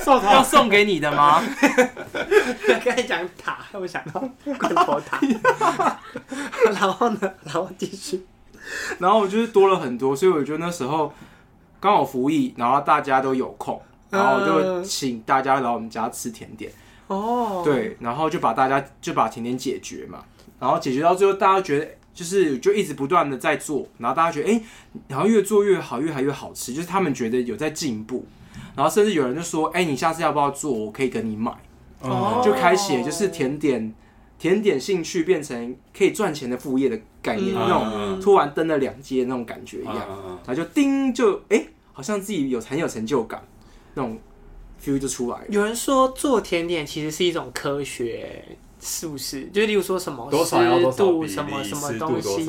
[0.05, 1.42] 寿 桃要送给你的吗？
[2.68, 4.20] 刚才讲塔，我想到
[4.57, 5.20] 罐头塔。
[6.73, 7.35] 然后呢？
[7.42, 8.25] 然后继续。
[8.98, 11.12] 然后我就是多了很多，所以我觉得那时候
[11.81, 16.72] 刚好服役，然后大家都有空，然后我就请大家来我们家吃甜点。
[17.07, 20.24] 哦，对，然后就把大家就把甜点解决嘛，
[20.59, 24.62] 然后解决到最后，大家觉得就是就一直不断的在做，然后大家觉得哎，
[25.09, 28.27] 然后越做越好，越来越好吃，就是他们觉得有在进步，
[28.74, 30.72] 然后甚至有人就说，哎，你下次要不要做？
[30.72, 31.53] 我可以跟你买。
[32.00, 33.94] 哦，就开启就是甜点。
[34.44, 43.42] 甜点兴趣变成可以赚钱的副业的概念，嗯、那种突然登了两阶那种感觉一样，嗯、然后就叮就哎、欸，好像自己有很有成就感，
[43.94, 44.18] 那种
[44.78, 45.44] feel 就出来了。
[45.48, 48.44] 有人说做甜点其实是一种科学，
[48.78, 49.46] 是不是？
[49.46, 50.37] 就例如说什么湿
[50.94, 52.44] 度什么什么东西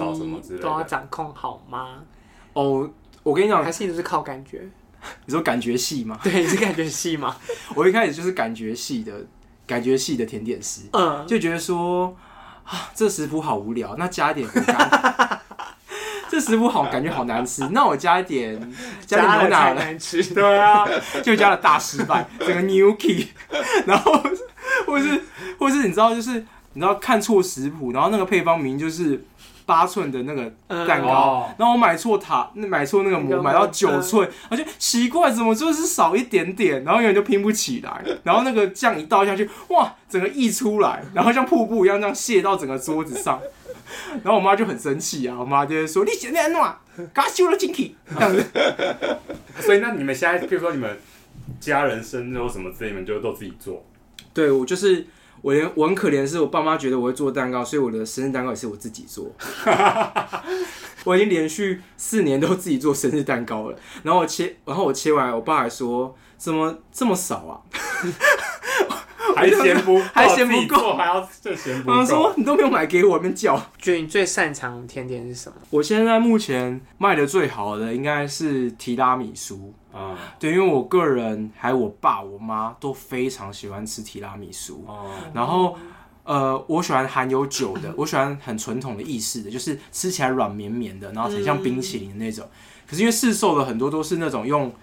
[0.57, 2.03] 都要掌控好吗？
[2.51, 2.91] 哦，
[3.23, 4.67] 我跟你讲，还是一直是靠感觉？
[5.25, 6.19] 你说感觉系吗？
[6.21, 7.37] 对，你是感觉系吗？
[7.73, 9.25] 我一开始就是感觉系的。
[9.67, 12.15] 感觉系的甜点师，嗯，就觉得说
[12.63, 14.47] 啊，这食谱好无聊，那加一点。
[16.29, 18.59] 这食谱好，感觉好难吃，那我加一点，
[19.05, 20.85] 加点牛奶难吃， 对啊，
[21.23, 23.27] 就加了大失败，整个 new key，
[23.85, 24.11] 然后
[24.85, 25.21] 或是
[25.57, 26.33] 或是你知道，就是
[26.73, 29.25] 你知道看错食谱，然后那个配方名就是。
[29.65, 30.43] 八寸的那个
[30.87, 43.41] 蛋糕，然后我买错塔，买错那个模，买到九寸，而且奇怪，怎么就是少一点点，然后永远就拼不起来，然后那个酱一倒下去，哇，整个溢出来，然后像瀑布一样这样泻到整个桌子上，
[44.23, 46.79] 然后我妈就很生气啊，我妈就会说：“你现在弄啊，
[47.11, 48.45] 嘎修了进去。”这样子。
[49.61, 50.97] 所以那你们现在，比如说你们
[51.59, 53.83] 家人生日或什么之类，你们就都自己做？
[54.33, 55.07] 对，我就是。
[55.45, 59.31] 我连我很可怜的是，我爸妈觉得我会做蛋糕，所以我的生日蛋糕也是我自己做。
[61.05, 63.77] 我已经连续四年都自己做生日蛋糕了。
[64.01, 67.61] 然后我切，然后我切完，我爸还说：“怎么这么少啊？”
[69.35, 71.95] 还嫌不还嫌不够，还要再嫌不够。
[71.97, 75.55] 他说：“你都没有买给我，那边叫。”觉得你最擅长的甜点是什么？
[75.69, 84.85] 我现在目前卖的最好的应该是提拉米苏啊，嗯、对，因为我个人还有我爸我妈都非常喜欢吃提拉米苏。
[84.87, 85.77] 嗯、然后
[86.23, 92.45] 呃，我喜欢含有酒的， 我喜欢很传统的意式的，就是吃起来软绵绵的，然后很像冰淇淋的那种。
[92.45, 92.51] 嗯、
[92.89, 94.73] 可是因为市售的很多都是那种用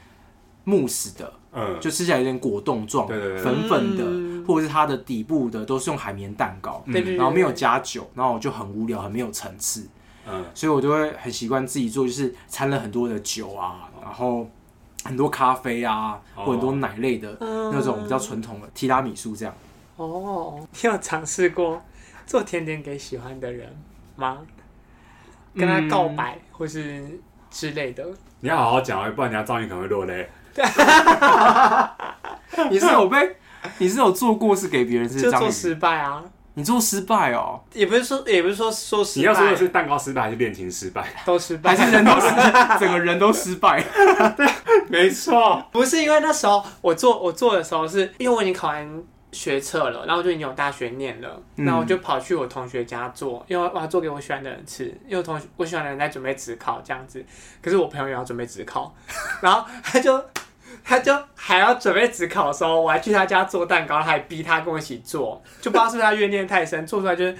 [0.64, 1.32] 慕斯的。
[1.54, 9.86] 嗯，就吃起来有点果冻状，对对对，粉粉的，嗯、或者是它的底部的都是用海绵蛋糕，嗯、然后没有加酒，然后我就很无聊，很没有层次，
[10.26, 14.46] 嗯，所以我就会很习惯自己做，就是掺了很多的酒啊，然后
[15.04, 19.54] 很多咖啡啊，哦、或很多奶类的那种比较传统的提拉米苏这样。
[19.96, 21.82] 哦，你有尝试过
[22.26, 23.68] 做甜点给喜欢的人
[24.16, 24.38] 吗？
[25.54, 28.04] 跟他告白、嗯、或是之类的？
[28.40, 30.28] 你要好好讲，不然人家赵云可能会落泪。
[32.70, 33.36] 你是有被，
[33.78, 36.22] 你是有做过是给别人是做失败啊？
[36.54, 37.58] 你做失败哦？
[37.72, 39.22] 也不是说，也不是说说失败。
[39.22, 41.02] 你要说的是蛋糕失败还是恋情失败？
[41.24, 42.28] 都失败，还是人都失，
[42.78, 43.82] 整个人都失败？
[44.36, 44.46] 对，
[44.90, 45.64] 没错。
[45.72, 57.24] 不是因为那时候我做我做的时候，是因为我已经考完学测了，然后我就已经有大学念了，然后我就跑去我同学家做，因为我要做给我喜欢的人吃，因为我同学我喜欢的人在准备职考这样子，
[57.62, 58.94] 可是我朋友也要准备职考，
[59.40, 60.22] 然后他就。
[60.84, 67.36] 他就还要准备指考的时候，我还去他家做蛋糕，他还逼他跟我一起做，就不知道是不是他怨念太深，做出来就是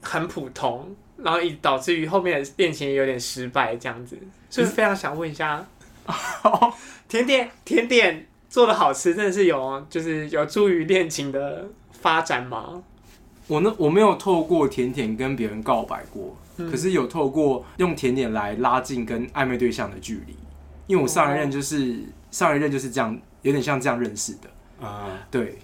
[0.00, 4.16] 很普通，然后以导致于后面的恋情也有点失败这样子，
[4.48, 5.66] 所以非常想问一下，
[7.08, 12.82] 甜点甜点做的好吃，真的是有就是有助于恋情的发展吗？
[13.48, 20.36] 我呢，我没有透过甜点跟别人告白过，嗯、可是有透过用甜点来拉近跟暧昧对象的距离，
[20.86, 21.98] 因为我上一任就是。
[22.32, 25.06] 上一任就是这样，有点像这样认识的啊。
[25.06, 25.58] Uh, 对，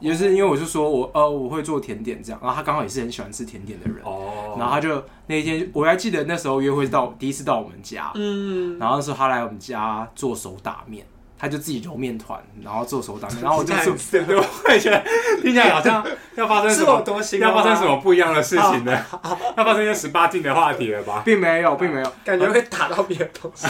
[0.00, 4.60] 也就是因为我就说我呃我会做甜点这样，然后他刚好也是很喜欢吃甜点的人，oh.
[4.60, 11.06] 然后他就那一天我还记得那时候约会到第一次到我们家，嗯，然后那时候他来我们家做手打面，
[11.38, 15.02] 他就自己揉面团，然后做手打面， 然后我就做，对，我也觉得
[15.40, 16.04] 听起来好像
[16.34, 17.02] 要发生什么
[17.40, 18.92] 要发生什么不一样的事情呢？
[19.56, 21.22] 要发生一些十八禁的话题了吧？
[21.24, 23.68] 并没有，并没有，感觉会打到别的东西。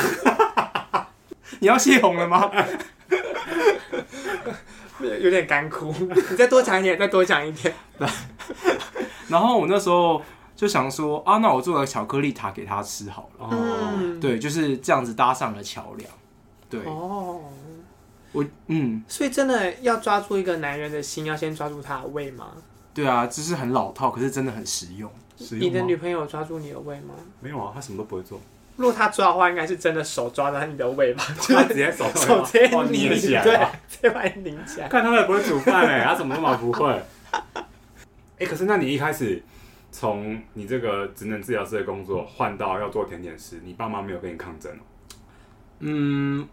[1.61, 2.51] 你要泄洪了吗？
[5.21, 5.93] 有点干枯，
[6.31, 7.75] 你再多讲一点，再多讲一点。
[9.29, 10.23] 然后我那时候
[10.55, 13.47] 就想说啊，那我做个巧克力塔给他吃好了。
[13.47, 16.11] 哦，对，就是这样子搭上了桥梁。
[16.71, 17.41] 对哦，
[18.33, 22.53] 我嗯，所以真的要抓住一个男人的心，要先抓住他的胃吗？
[22.95, 25.11] 对啊，这是很老套，可是真的很实用。
[25.37, 25.67] 实用。
[25.67, 27.15] 你的女朋友抓住你的胃吗？
[27.41, 28.41] 没有啊，她什么都不会做。
[28.77, 31.25] 如果他抓的话，应该是真的手抓着你的胃吧？
[31.39, 33.55] 他直接手手直接拧起来，对，
[33.89, 34.89] 直接把你拧起来。
[34.89, 36.91] 看他也不会煮饭哎，他 怎么那么不会？
[37.53, 39.41] 哎、欸，可是那你一开始
[39.93, 44.73] 从你这个职能治疗师的工作换到要做甜点师，你爸妈没有跟你抗争？
[45.79, 46.45] 嗯，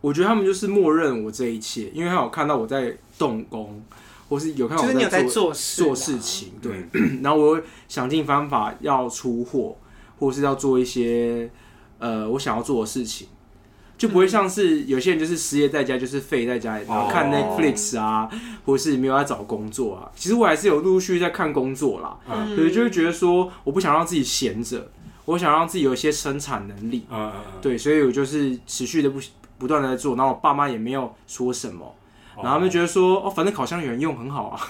[0.00, 3.84] 我觉得他们就是默认我这一切，因为他有看到我在动工，
[4.30, 6.86] 或是有看到我在做做事情，对。
[7.22, 9.76] 然后我会想尽方法要出货。
[10.18, 11.50] 或是要做一些
[11.98, 13.28] 呃我想要做的事情，
[13.96, 18.28] 就不会像是有些人就是失业在家，就是废在家里，然后看 Netflix 啊，
[18.64, 20.10] 或是没有在找工作啊。
[20.14, 24.90] 其实我还是有陆陆续续在看工作啦，嗯，所以就会觉得说我不想让自己闲着，
[25.24, 29.18] 我想让自己有一些生产能力，嗯，对，所以我就是持续的不
[29.58, 31.92] 不断的在做，然后我爸妈也没有说什么，
[32.36, 34.60] 然后他们觉得说哦，反正烤箱有人用很好啊，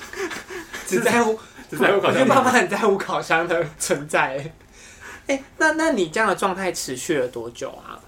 [0.86, 1.38] 只在 乎
[1.70, 4.52] 只在乎烤箱，因为爸妈很在乎烤箱的存在。
[5.26, 7.98] 哎、欸，那那你这样的状态持续了多久啊？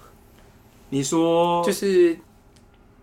[0.91, 2.19] 你说就是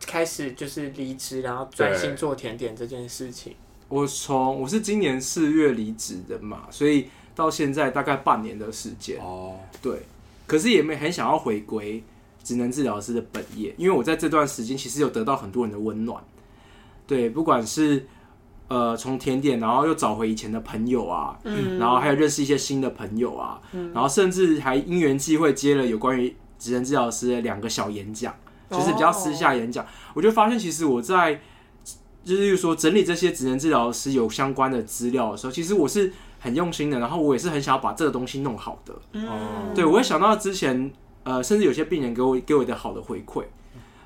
[0.06, 3.56] 开始就是离职，然后专心做甜点这件事情。
[3.90, 9.20] 我从我是今年四月离职的嘛，所以到现在大概半年的时间。
[9.20, 10.04] 哦，对，
[10.46, 12.04] 可是也没很想要回归
[12.44, 16.24] 职能治疗师的本业，因为我在这段时间其实有得到很多人的温暖。
[17.08, 18.06] 对，不管是。
[18.74, 28.34] 呃，从甜点，然后又找回以前的朋友啊，嗯，然后还有认识一些新的朋友啊，嗯，然后甚至还因缘际会接了有关于职能治疗师的两个小演讲，
[28.72, 31.40] 就是比较私下演讲，哦，我就发现其实我在
[32.24, 38.94] 就是说整理这些职能治疗师有相关的资料的时候，其实我是很用心的，然后我也是很想要把这个东西弄好的，
[39.28, 40.92] 哦，对，我会想到之前
[41.24, 43.44] 呃，甚至有些病人给我给我的好的回馈。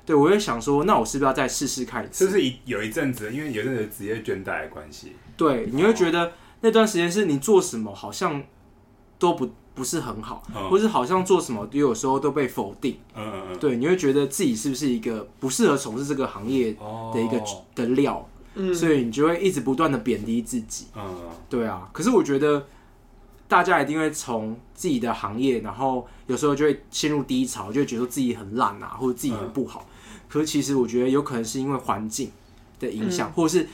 [0.08, 2.24] 对，我也想说，那我是不是要再试试看一次？
[2.24, 5.12] 是不是一有一阵子，因为有一阵子职业倦怠的关系？
[5.36, 8.42] 对，你会觉得那段时间是你做什么好像
[9.18, 12.96] 都不不是很好，嗯、或是好像做什么有时候都被否定。
[13.14, 13.58] 嗯嗯嗯。
[13.58, 16.74] 对，你会觉得自己是不是一个不适合从事这个行业
[17.12, 17.38] 的一个
[17.74, 18.26] 的料？
[18.54, 18.74] 嗯。
[18.74, 20.86] 所以你就会一直不断的贬低自己。
[20.96, 21.16] 嗯。
[21.50, 22.66] 对啊，可是我觉得
[23.46, 29.86] 大家一定会从自己的行业，然后有时候就会陷入低潮，就会觉得自己很烂啊，或者自己很不好。
[30.28, 32.30] 嗯可是其实我觉得有可能是因为环境
[32.78, 33.66] 的影响，嗯、或者是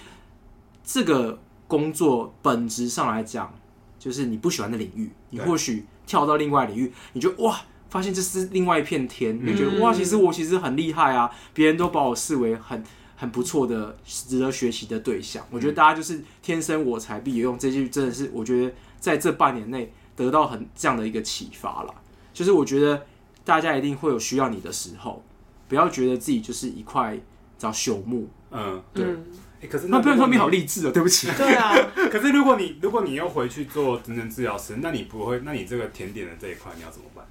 [0.85, 1.37] 这个
[1.67, 3.53] 工作本质上来讲，
[3.99, 12.81] 就是你不喜欢的领域，你或许跳到另外领域，你就哇，发现这是另外一片天，你就觉得哇，其实我其实很厉害啊，别人都把我视为很
[13.17, 15.45] 很不错的、值得学习的对象。
[15.51, 21.95] 我觉得大家就是天生我材必有用，这句真的是我觉得在这半年内得到很这样的一个启发了。
[22.33, 23.05] 就是我觉得
[23.45, 25.21] 大家一定会有需要你的时候。
[25.75, 27.19] 不要觉得自己就是一块
[27.59, 29.05] 叫朽木，嗯，对。
[29.63, 31.27] 欸、可是那不然说你好励志哦，对不起。
[31.37, 31.75] 对啊，
[32.13, 37.25] 可是如果你如果你要回去做职能治疗师，那你不会，那你这个甜点的这一块你要怎么办？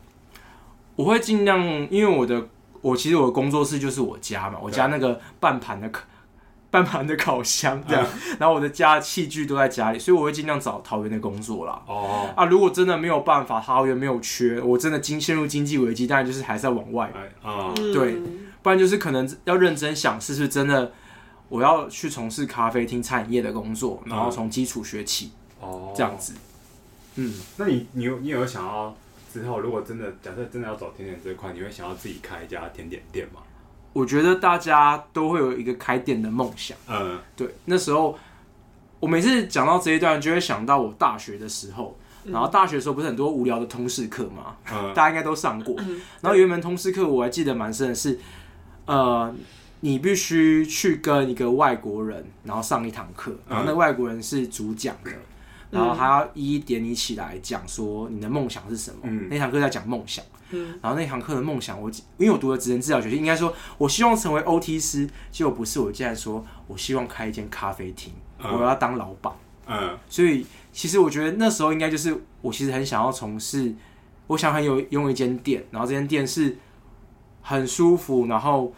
[0.98, 2.50] 我会尽量，因为我的
[2.82, 5.90] 我其实我的工作室就是我家嘛，我家那个半盘的
[6.74, 11.80] 半盘的烤箱这样，嗯、然后我的家器具都在家里，所以我会尽量找桃园的工作啦。
[11.86, 17.14] 哦啊，如果真的没有办法，桃园没有缺，我真的经陷入经济危机，当然就是还是要往外。
[17.44, 18.16] 啊、嗯，对，
[18.64, 20.92] 不然就是可能要认真想，是不是真的
[21.48, 25.32] 我要去从事咖啡厅餐饮业的工作，然后从基础学起。
[25.60, 26.34] 哦，这样子。
[27.18, 28.98] 嗯，那你你有你有想要
[29.32, 33.42] 之后，如果真的假设真的要走甜点这一块，你会想要自己开一家甜点店吗？
[33.94, 36.78] 我觉得大家都会有一个开店的梦想。
[36.90, 38.18] 嗯，对，那时候
[39.00, 41.98] 我每次讲到这一段，就会想到我大学的时候。
[42.26, 44.56] 然后大学的时候不是很多无聊的通识课嘛？
[44.72, 45.76] 嗯，大家应该都上过。
[46.22, 48.18] 然后有一门通识课我还记得蛮深的是，
[48.86, 49.36] 呃，
[49.82, 55.12] 你必须去跟一个外国人，然后上一堂课，然后那外国人是主讲的。
[55.74, 59.00] 然后还要一一点你起来讲说你的梦想是什么？
[59.04, 60.24] 嗯、那堂课在讲梦想。
[60.52, 69.34] 嗯、然后那堂课的梦想我，我因为我读了职能治疗学系，应该说我希望成为 OT 师，结果不是，我竟然说我希望开一间咖啡厅，嗯、我要当老板。
[69.66, 73.74] 嗯，所以其实我觉得那时候应该就是我其实很想要从事，
[74.28, 76.56] 我想很有拥有一间店，然后这间店是
[77.42, 78.72] 很舒服，然后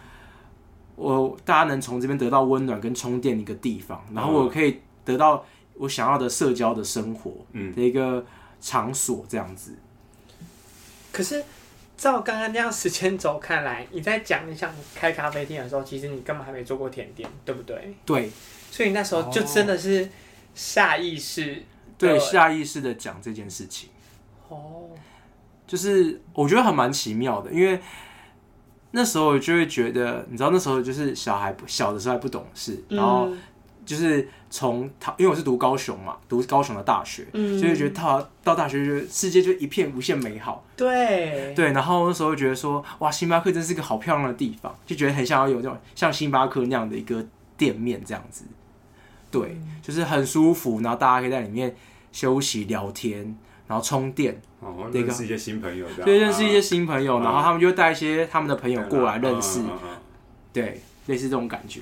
[0.95, 5.43] 我大家能从这边得到温暖跟充电的一个地方，然后我可以得到。
[5.77, 8.25] 我想要的社交的生活，嗯，的一个
[8.61, 9.75] 场所这样子。
[10.39, 10.45] 嗯、
[11.11, 11.43] 可是
[11.97, 17.93] 照刚刚那样时间轴看来，你在讲你想开咖啡店的时候，其实你根本还没做过甜点，对不对？
[18.05, 18.31] 对。
[18.71, 20.09] 所以那时候就真的是
[20.53, 21.63] 下意识，
[21.97, 23.89] 对，下意识的讲这件事情。
[24.47, 24.89] 哦。
[25.67, 27.79] 就是我觉得还蛮奇妙的，因为
[28.91, 33.29] 那时候我就会觉得，你知道那时候就是小孩小的时候还不懂事，然后。
[33.85, 41.53] 就是从他，因为我是读高雄嘛，读高雄的大学，嗯，所以觉得到到大学就世界就一片无限美好，对。
[41.55, 41.71] 对。
[41.71, 47.23] 然后那时候觉得说，哇，星巴克真是一个好漂亮的地方，就觉得很想要有这种像星巴克那样的一个
[47.55, 48.45] 店面这样子，
[49.29, 51.75] 对，嗯、就是很舒服，然后大家可以在里面
[52.11, 53.35] 休息聊天，
[53.67, 59.61] 然后充电，哦，认识一些新朋友，对，认识一些新朋友，然后他们就带一些他们的朋友过来认识，
[60.51, 61.81] 对，类似这种感觉。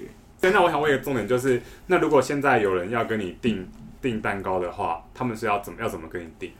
[0.51, 3.67] 那我想问一个重点，就是那如果现在有人要跟你订
[4.01, 6.51] 订蛋糕的话，他们是要怎么要怎么跟你订？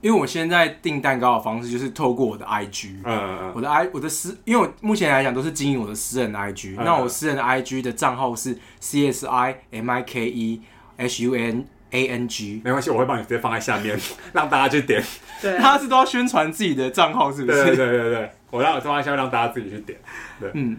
[0.00, 10.60] 因为我现在订蛋糕的方式就是透过我的 IG，嗯嗯嗯，我的 I 我的私，因为我目前来讲都是经营我的私人的 IG，嗯、那我私人的 IG 的账号是 C S I M I K E
[10.98, 13.98] H U N A N G，没关系，我会帮你直接放在下面，
[14.34, 15.02] 让大家去点。
[15.40, 17.64] 对，他是都要宣传自己的账号，是不是？
[17.64, 19.98] 对对对对，我让我放在下面，让大家自己去点。
[20.38, 20.78] 对，嗯。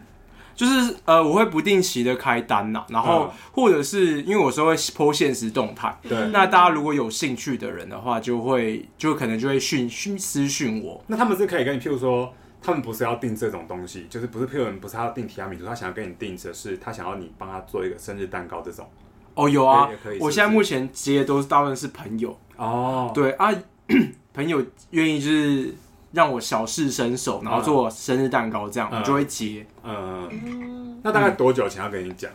[0.56, 11.04] 就是呃，我会不定期的开单呐，然后或者是因为我说会剖现实动态，对，那大家如果有兴趣的人的话，就会就可能就会讯讯私讯我。
[11.08, 18.90] 那他们是可以跟你，譬如说，他们不是要订这种东西，就是不是譬如不是他要订提拉米苏，他想要跟你订的是他想要你帮他做一个生日蛋糕这种。
[19.34, 19.90] 哦，有啊。
[20.22, 23.54] 我现在目前接的都是大部分是朋友哦，对啊，
[24.34, 25.76] 朋友愿意就是。
[26.16, 29.68] 让我小试身手，然后做生日蛋糕，这样、嗯、我就会接。
[29.84, 32.32] 嗯，嗯，那大概多久前要跟你讲？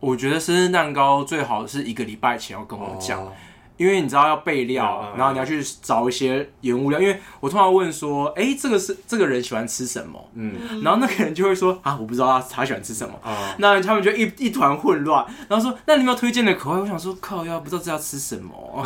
[0.00, 3.32] 我觉得生日蛋糕最好是一个礼拜前要跟我讲，哦、
[3.76, 6.98] 因为你知道要备料，嗯、然后你要去找一些原物料。
[6.98, 10.30] 因为我通常问说，哎、欸，这个是这个人喜欢吃什么？
[10.32, 13.14] 嗯，然后那个人就会说啊，我不知道他他喜欢吃什么。
[13.24, 16.80] 嗯、那他们就一一团混乱，然后说，那你有没有推荐的口味？
[16.80, 18.84] 我想说，靠，要不知道这要吃什么？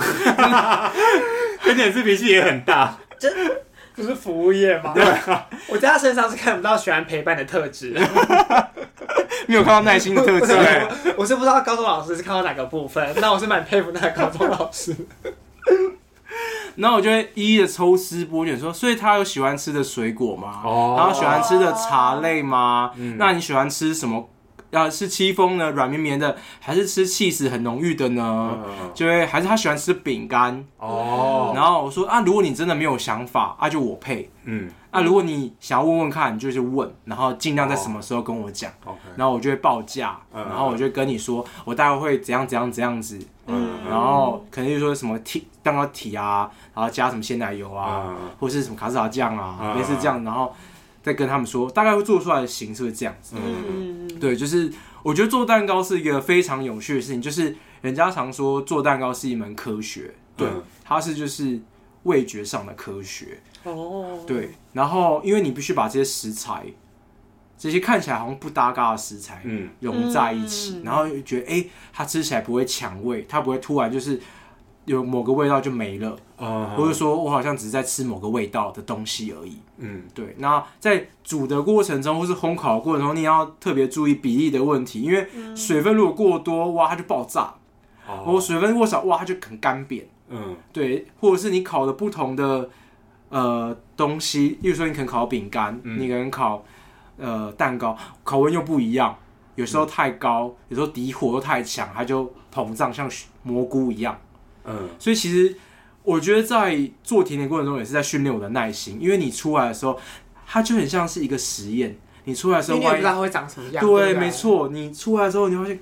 [1.62, 3.32] 跟点是脾气也很大，真。
[3.94, 4.92] 不是服务业吗？
[4.94, 5.04] 对，
[5.68, 7.90] 我在他身上是看不到喜欢陪伴的特质，
[9.46, 10.52] 没有看到耐心的特质。
[11.16, 14.94] 我，我是不知道高中老师是看到哪个部分，那我是蛮佩服那个高中老师。
[16.76, 20.60] 然后我就会一一的抽丝剥茧说，所以他有喜欢吃的水果吗？
[20.64, 22.90] 哦，然后喜欢吃的茶类吗？
[22.96, 24.28] 嗯，那你喜欢吃什么？
[24.74, 28.58] 要是戚风呢，软绵绵的，还是吃起司很浓郁的呢？
[28.66, 31.52] 嗯、就会还是他喜欢吃饼干哦。
[31.54, 34.28] 然后我说啊，如果你真的没有想法，啊就我配。
[34.44, 34.68] 嗯。
[34.90, 38.70] 啊，如果你想要问问看，你就去问，然后尽量在什么时候跟我讲。
[38.84, 43.18] 哦、然后我就会报价，嗯、然后我就跟你说，我大概会怎样怎样怎样子。
[43.46, 43.70] 嗯。
[43.88, 50.52] 然后可能就说什么体蛋糕体啊，然后加什么鲜奶油啊，嗯、或是什么卡士达酱啊，嗯、类似这样，然后。
[51.04, 53.36] 再跟他们说，大概会做出来的形式会这样子。
[53.36, 57.20] 嗯，对，就是我觉得做蛋糕是一个非常有趣的事情。
[57.20, 61.60] 就是人家常说做蛋糕是一门科学，对，嗯、它是就是
[62.04, 63.38] 味觉上的科学。
[63.64, 64.52] 哦，对。
[64.72, 66.64] 然后因为你必须把这些食材，
[67.58, 74.18] 这些看起来好像不搭嘎的食材，嗯，融在一起，嗯、然后觉得哎、欸，它吃起来不会抢味，它不会突然就是
[74.86, 79.56] 有某个味道就没了，哦，或者说我好像只是在吃某个味道的东西而已。
[79.78, 80.34] 嗯，对。
[80.38, 85.26] 那在煮的过程中，或是烘烤的过程中，你要特别注意比例的问题，因为
[85.56, 87.54] 水分如果过多，哇，它就爆炸；
[88.06, 90.04] 哦，我水分过少，哇，它就很干瘪。
[90.28, 92.68] 嗯，对，或者是你烤的不同的
[93.30, 96.64] 呃东西，例如说你可能烤饼干，嗯你可能烤
[97.16, 99.16] 呃蛋糕，烤温又不一样，
[99.54, 103.10] 有时候太高，有时候底火又太强，它就膨胀，像
[103.42, 104.18] 蘑菇一样。
[104.64, 105.56] 嗯，所以其实
[106.02, 109.98] 我觉得在做甜点过程中也是在训练我的耐心，因为你出来的时候，
[110.46, 111.96] 它就很像是一个实验。
[112.26, 113.84] 你出来的时候，你也不知道它会长什么样。
[113.84, 115.78] 对，对对，没错，你出来的时候，你会发现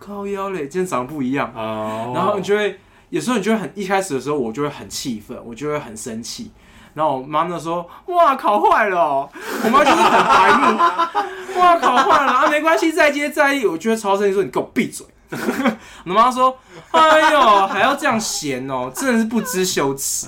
[0.00, 1.52] 靠腰嘞，今天长得不一样。
[1.54, 2.78] 哦，然后你就会
[3.10, 6.50] 有时候你就会很一开始的时候，我就会很气愤，我就会很生气。
[6.94, 9.30] 然后我妈那时候哇烤坏了哦，
[9.64, 10.78] 我妈就是很白目，
[11.60, 15.06] 哇烤坏了啊没关系再接再厉，我就会超生气说你给我闭嘴。
[16.04, 16.58] 我妈说
[16.90, 20.26] 哎呦还要这样闲哦，真的是不知羞耻。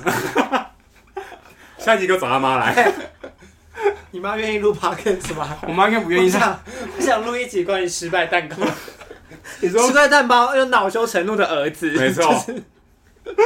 [1.79, 2.93] 下一集给我找他妈来，
[4.11, 5.57] 你妈愿意录 podcast 吗？
[5.67, 6.61] 我妈应该不愿意我想，
[6.97, 8.57] 我想录一集关于失败蛋糕。
[9.61, 12.63] 你失败蛋糕有恼羞成怒的儿子，没错就是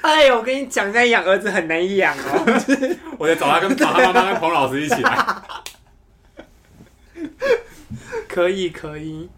[0.00, 2.62] 哎呦，我跟你讲，现在养儿子很难养哦。
[3.18, 5.36] 我得找他跟找他妈妈跟彭老师一起来。
[8.28, 9.28] 可以，可以。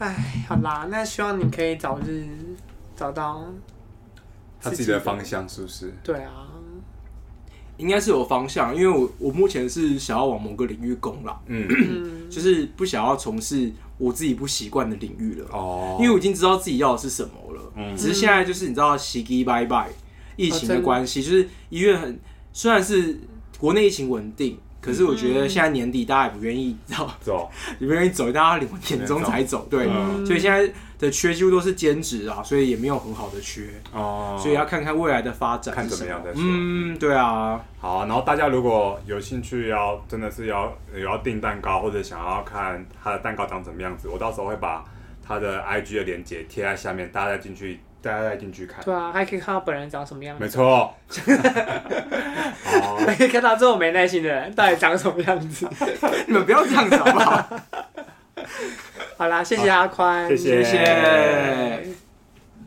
[0.00, 2.26] 哎，好啦，那希望你可以早日
[2.96, 3.44] 找到
[4.60, 5.92] 他自己的方向是不是？
[6.02, 6.48] 对啊，
[7.76, 15.48] 应该是有方向，因为我我目前是想要往某个领域攻啦，嗯，嗯， 就是不想要从事我自己不习惯的领域了。
[15.52, 17.94] 哦，因为我已经知道自己要的是什么了，嗯。
[17.94, 19.90] 只是现在就是你知道，喜基拜拜，
[20.36, 20.80] 疫情的。
[20.80, 22.18] 关系，就是医院很
[22.54, 23.20] 虽然是
[23.58, 26.76] 国内疫情稳定，可是我觉得现在年底大家也不愿意，
[27.20, 30.24] 走，也不愿意走，大家年年终才走，对，嗯。
[30.24, 36.42] 所以现在的缺几乎都是兼职啊，所以也没有很好的缺，哦，所以要看看未来的发展看是怎么样再说。
[36.44, 44.84] 嗯，对啊，好啊，然后大家如果有兴趣要真的是要有要订蛋糕，或者想要看他的蛋糕长什么样子，我到时候会把
[45.22, 48.82] 他的 IG 的链接贴在下面，大家再进去，大家再进去看。
[48.84, 50.94] 对啊，还可以看到本人长什么样子，没错。
[52.64, 55.68] 好，还可以看到这种没耐心的人到底长什么样子。
[56.26, 57.60] 你们不要这样子好不好？
[59.18, 61.99] 好啦，谢谢阿宽，谢谢。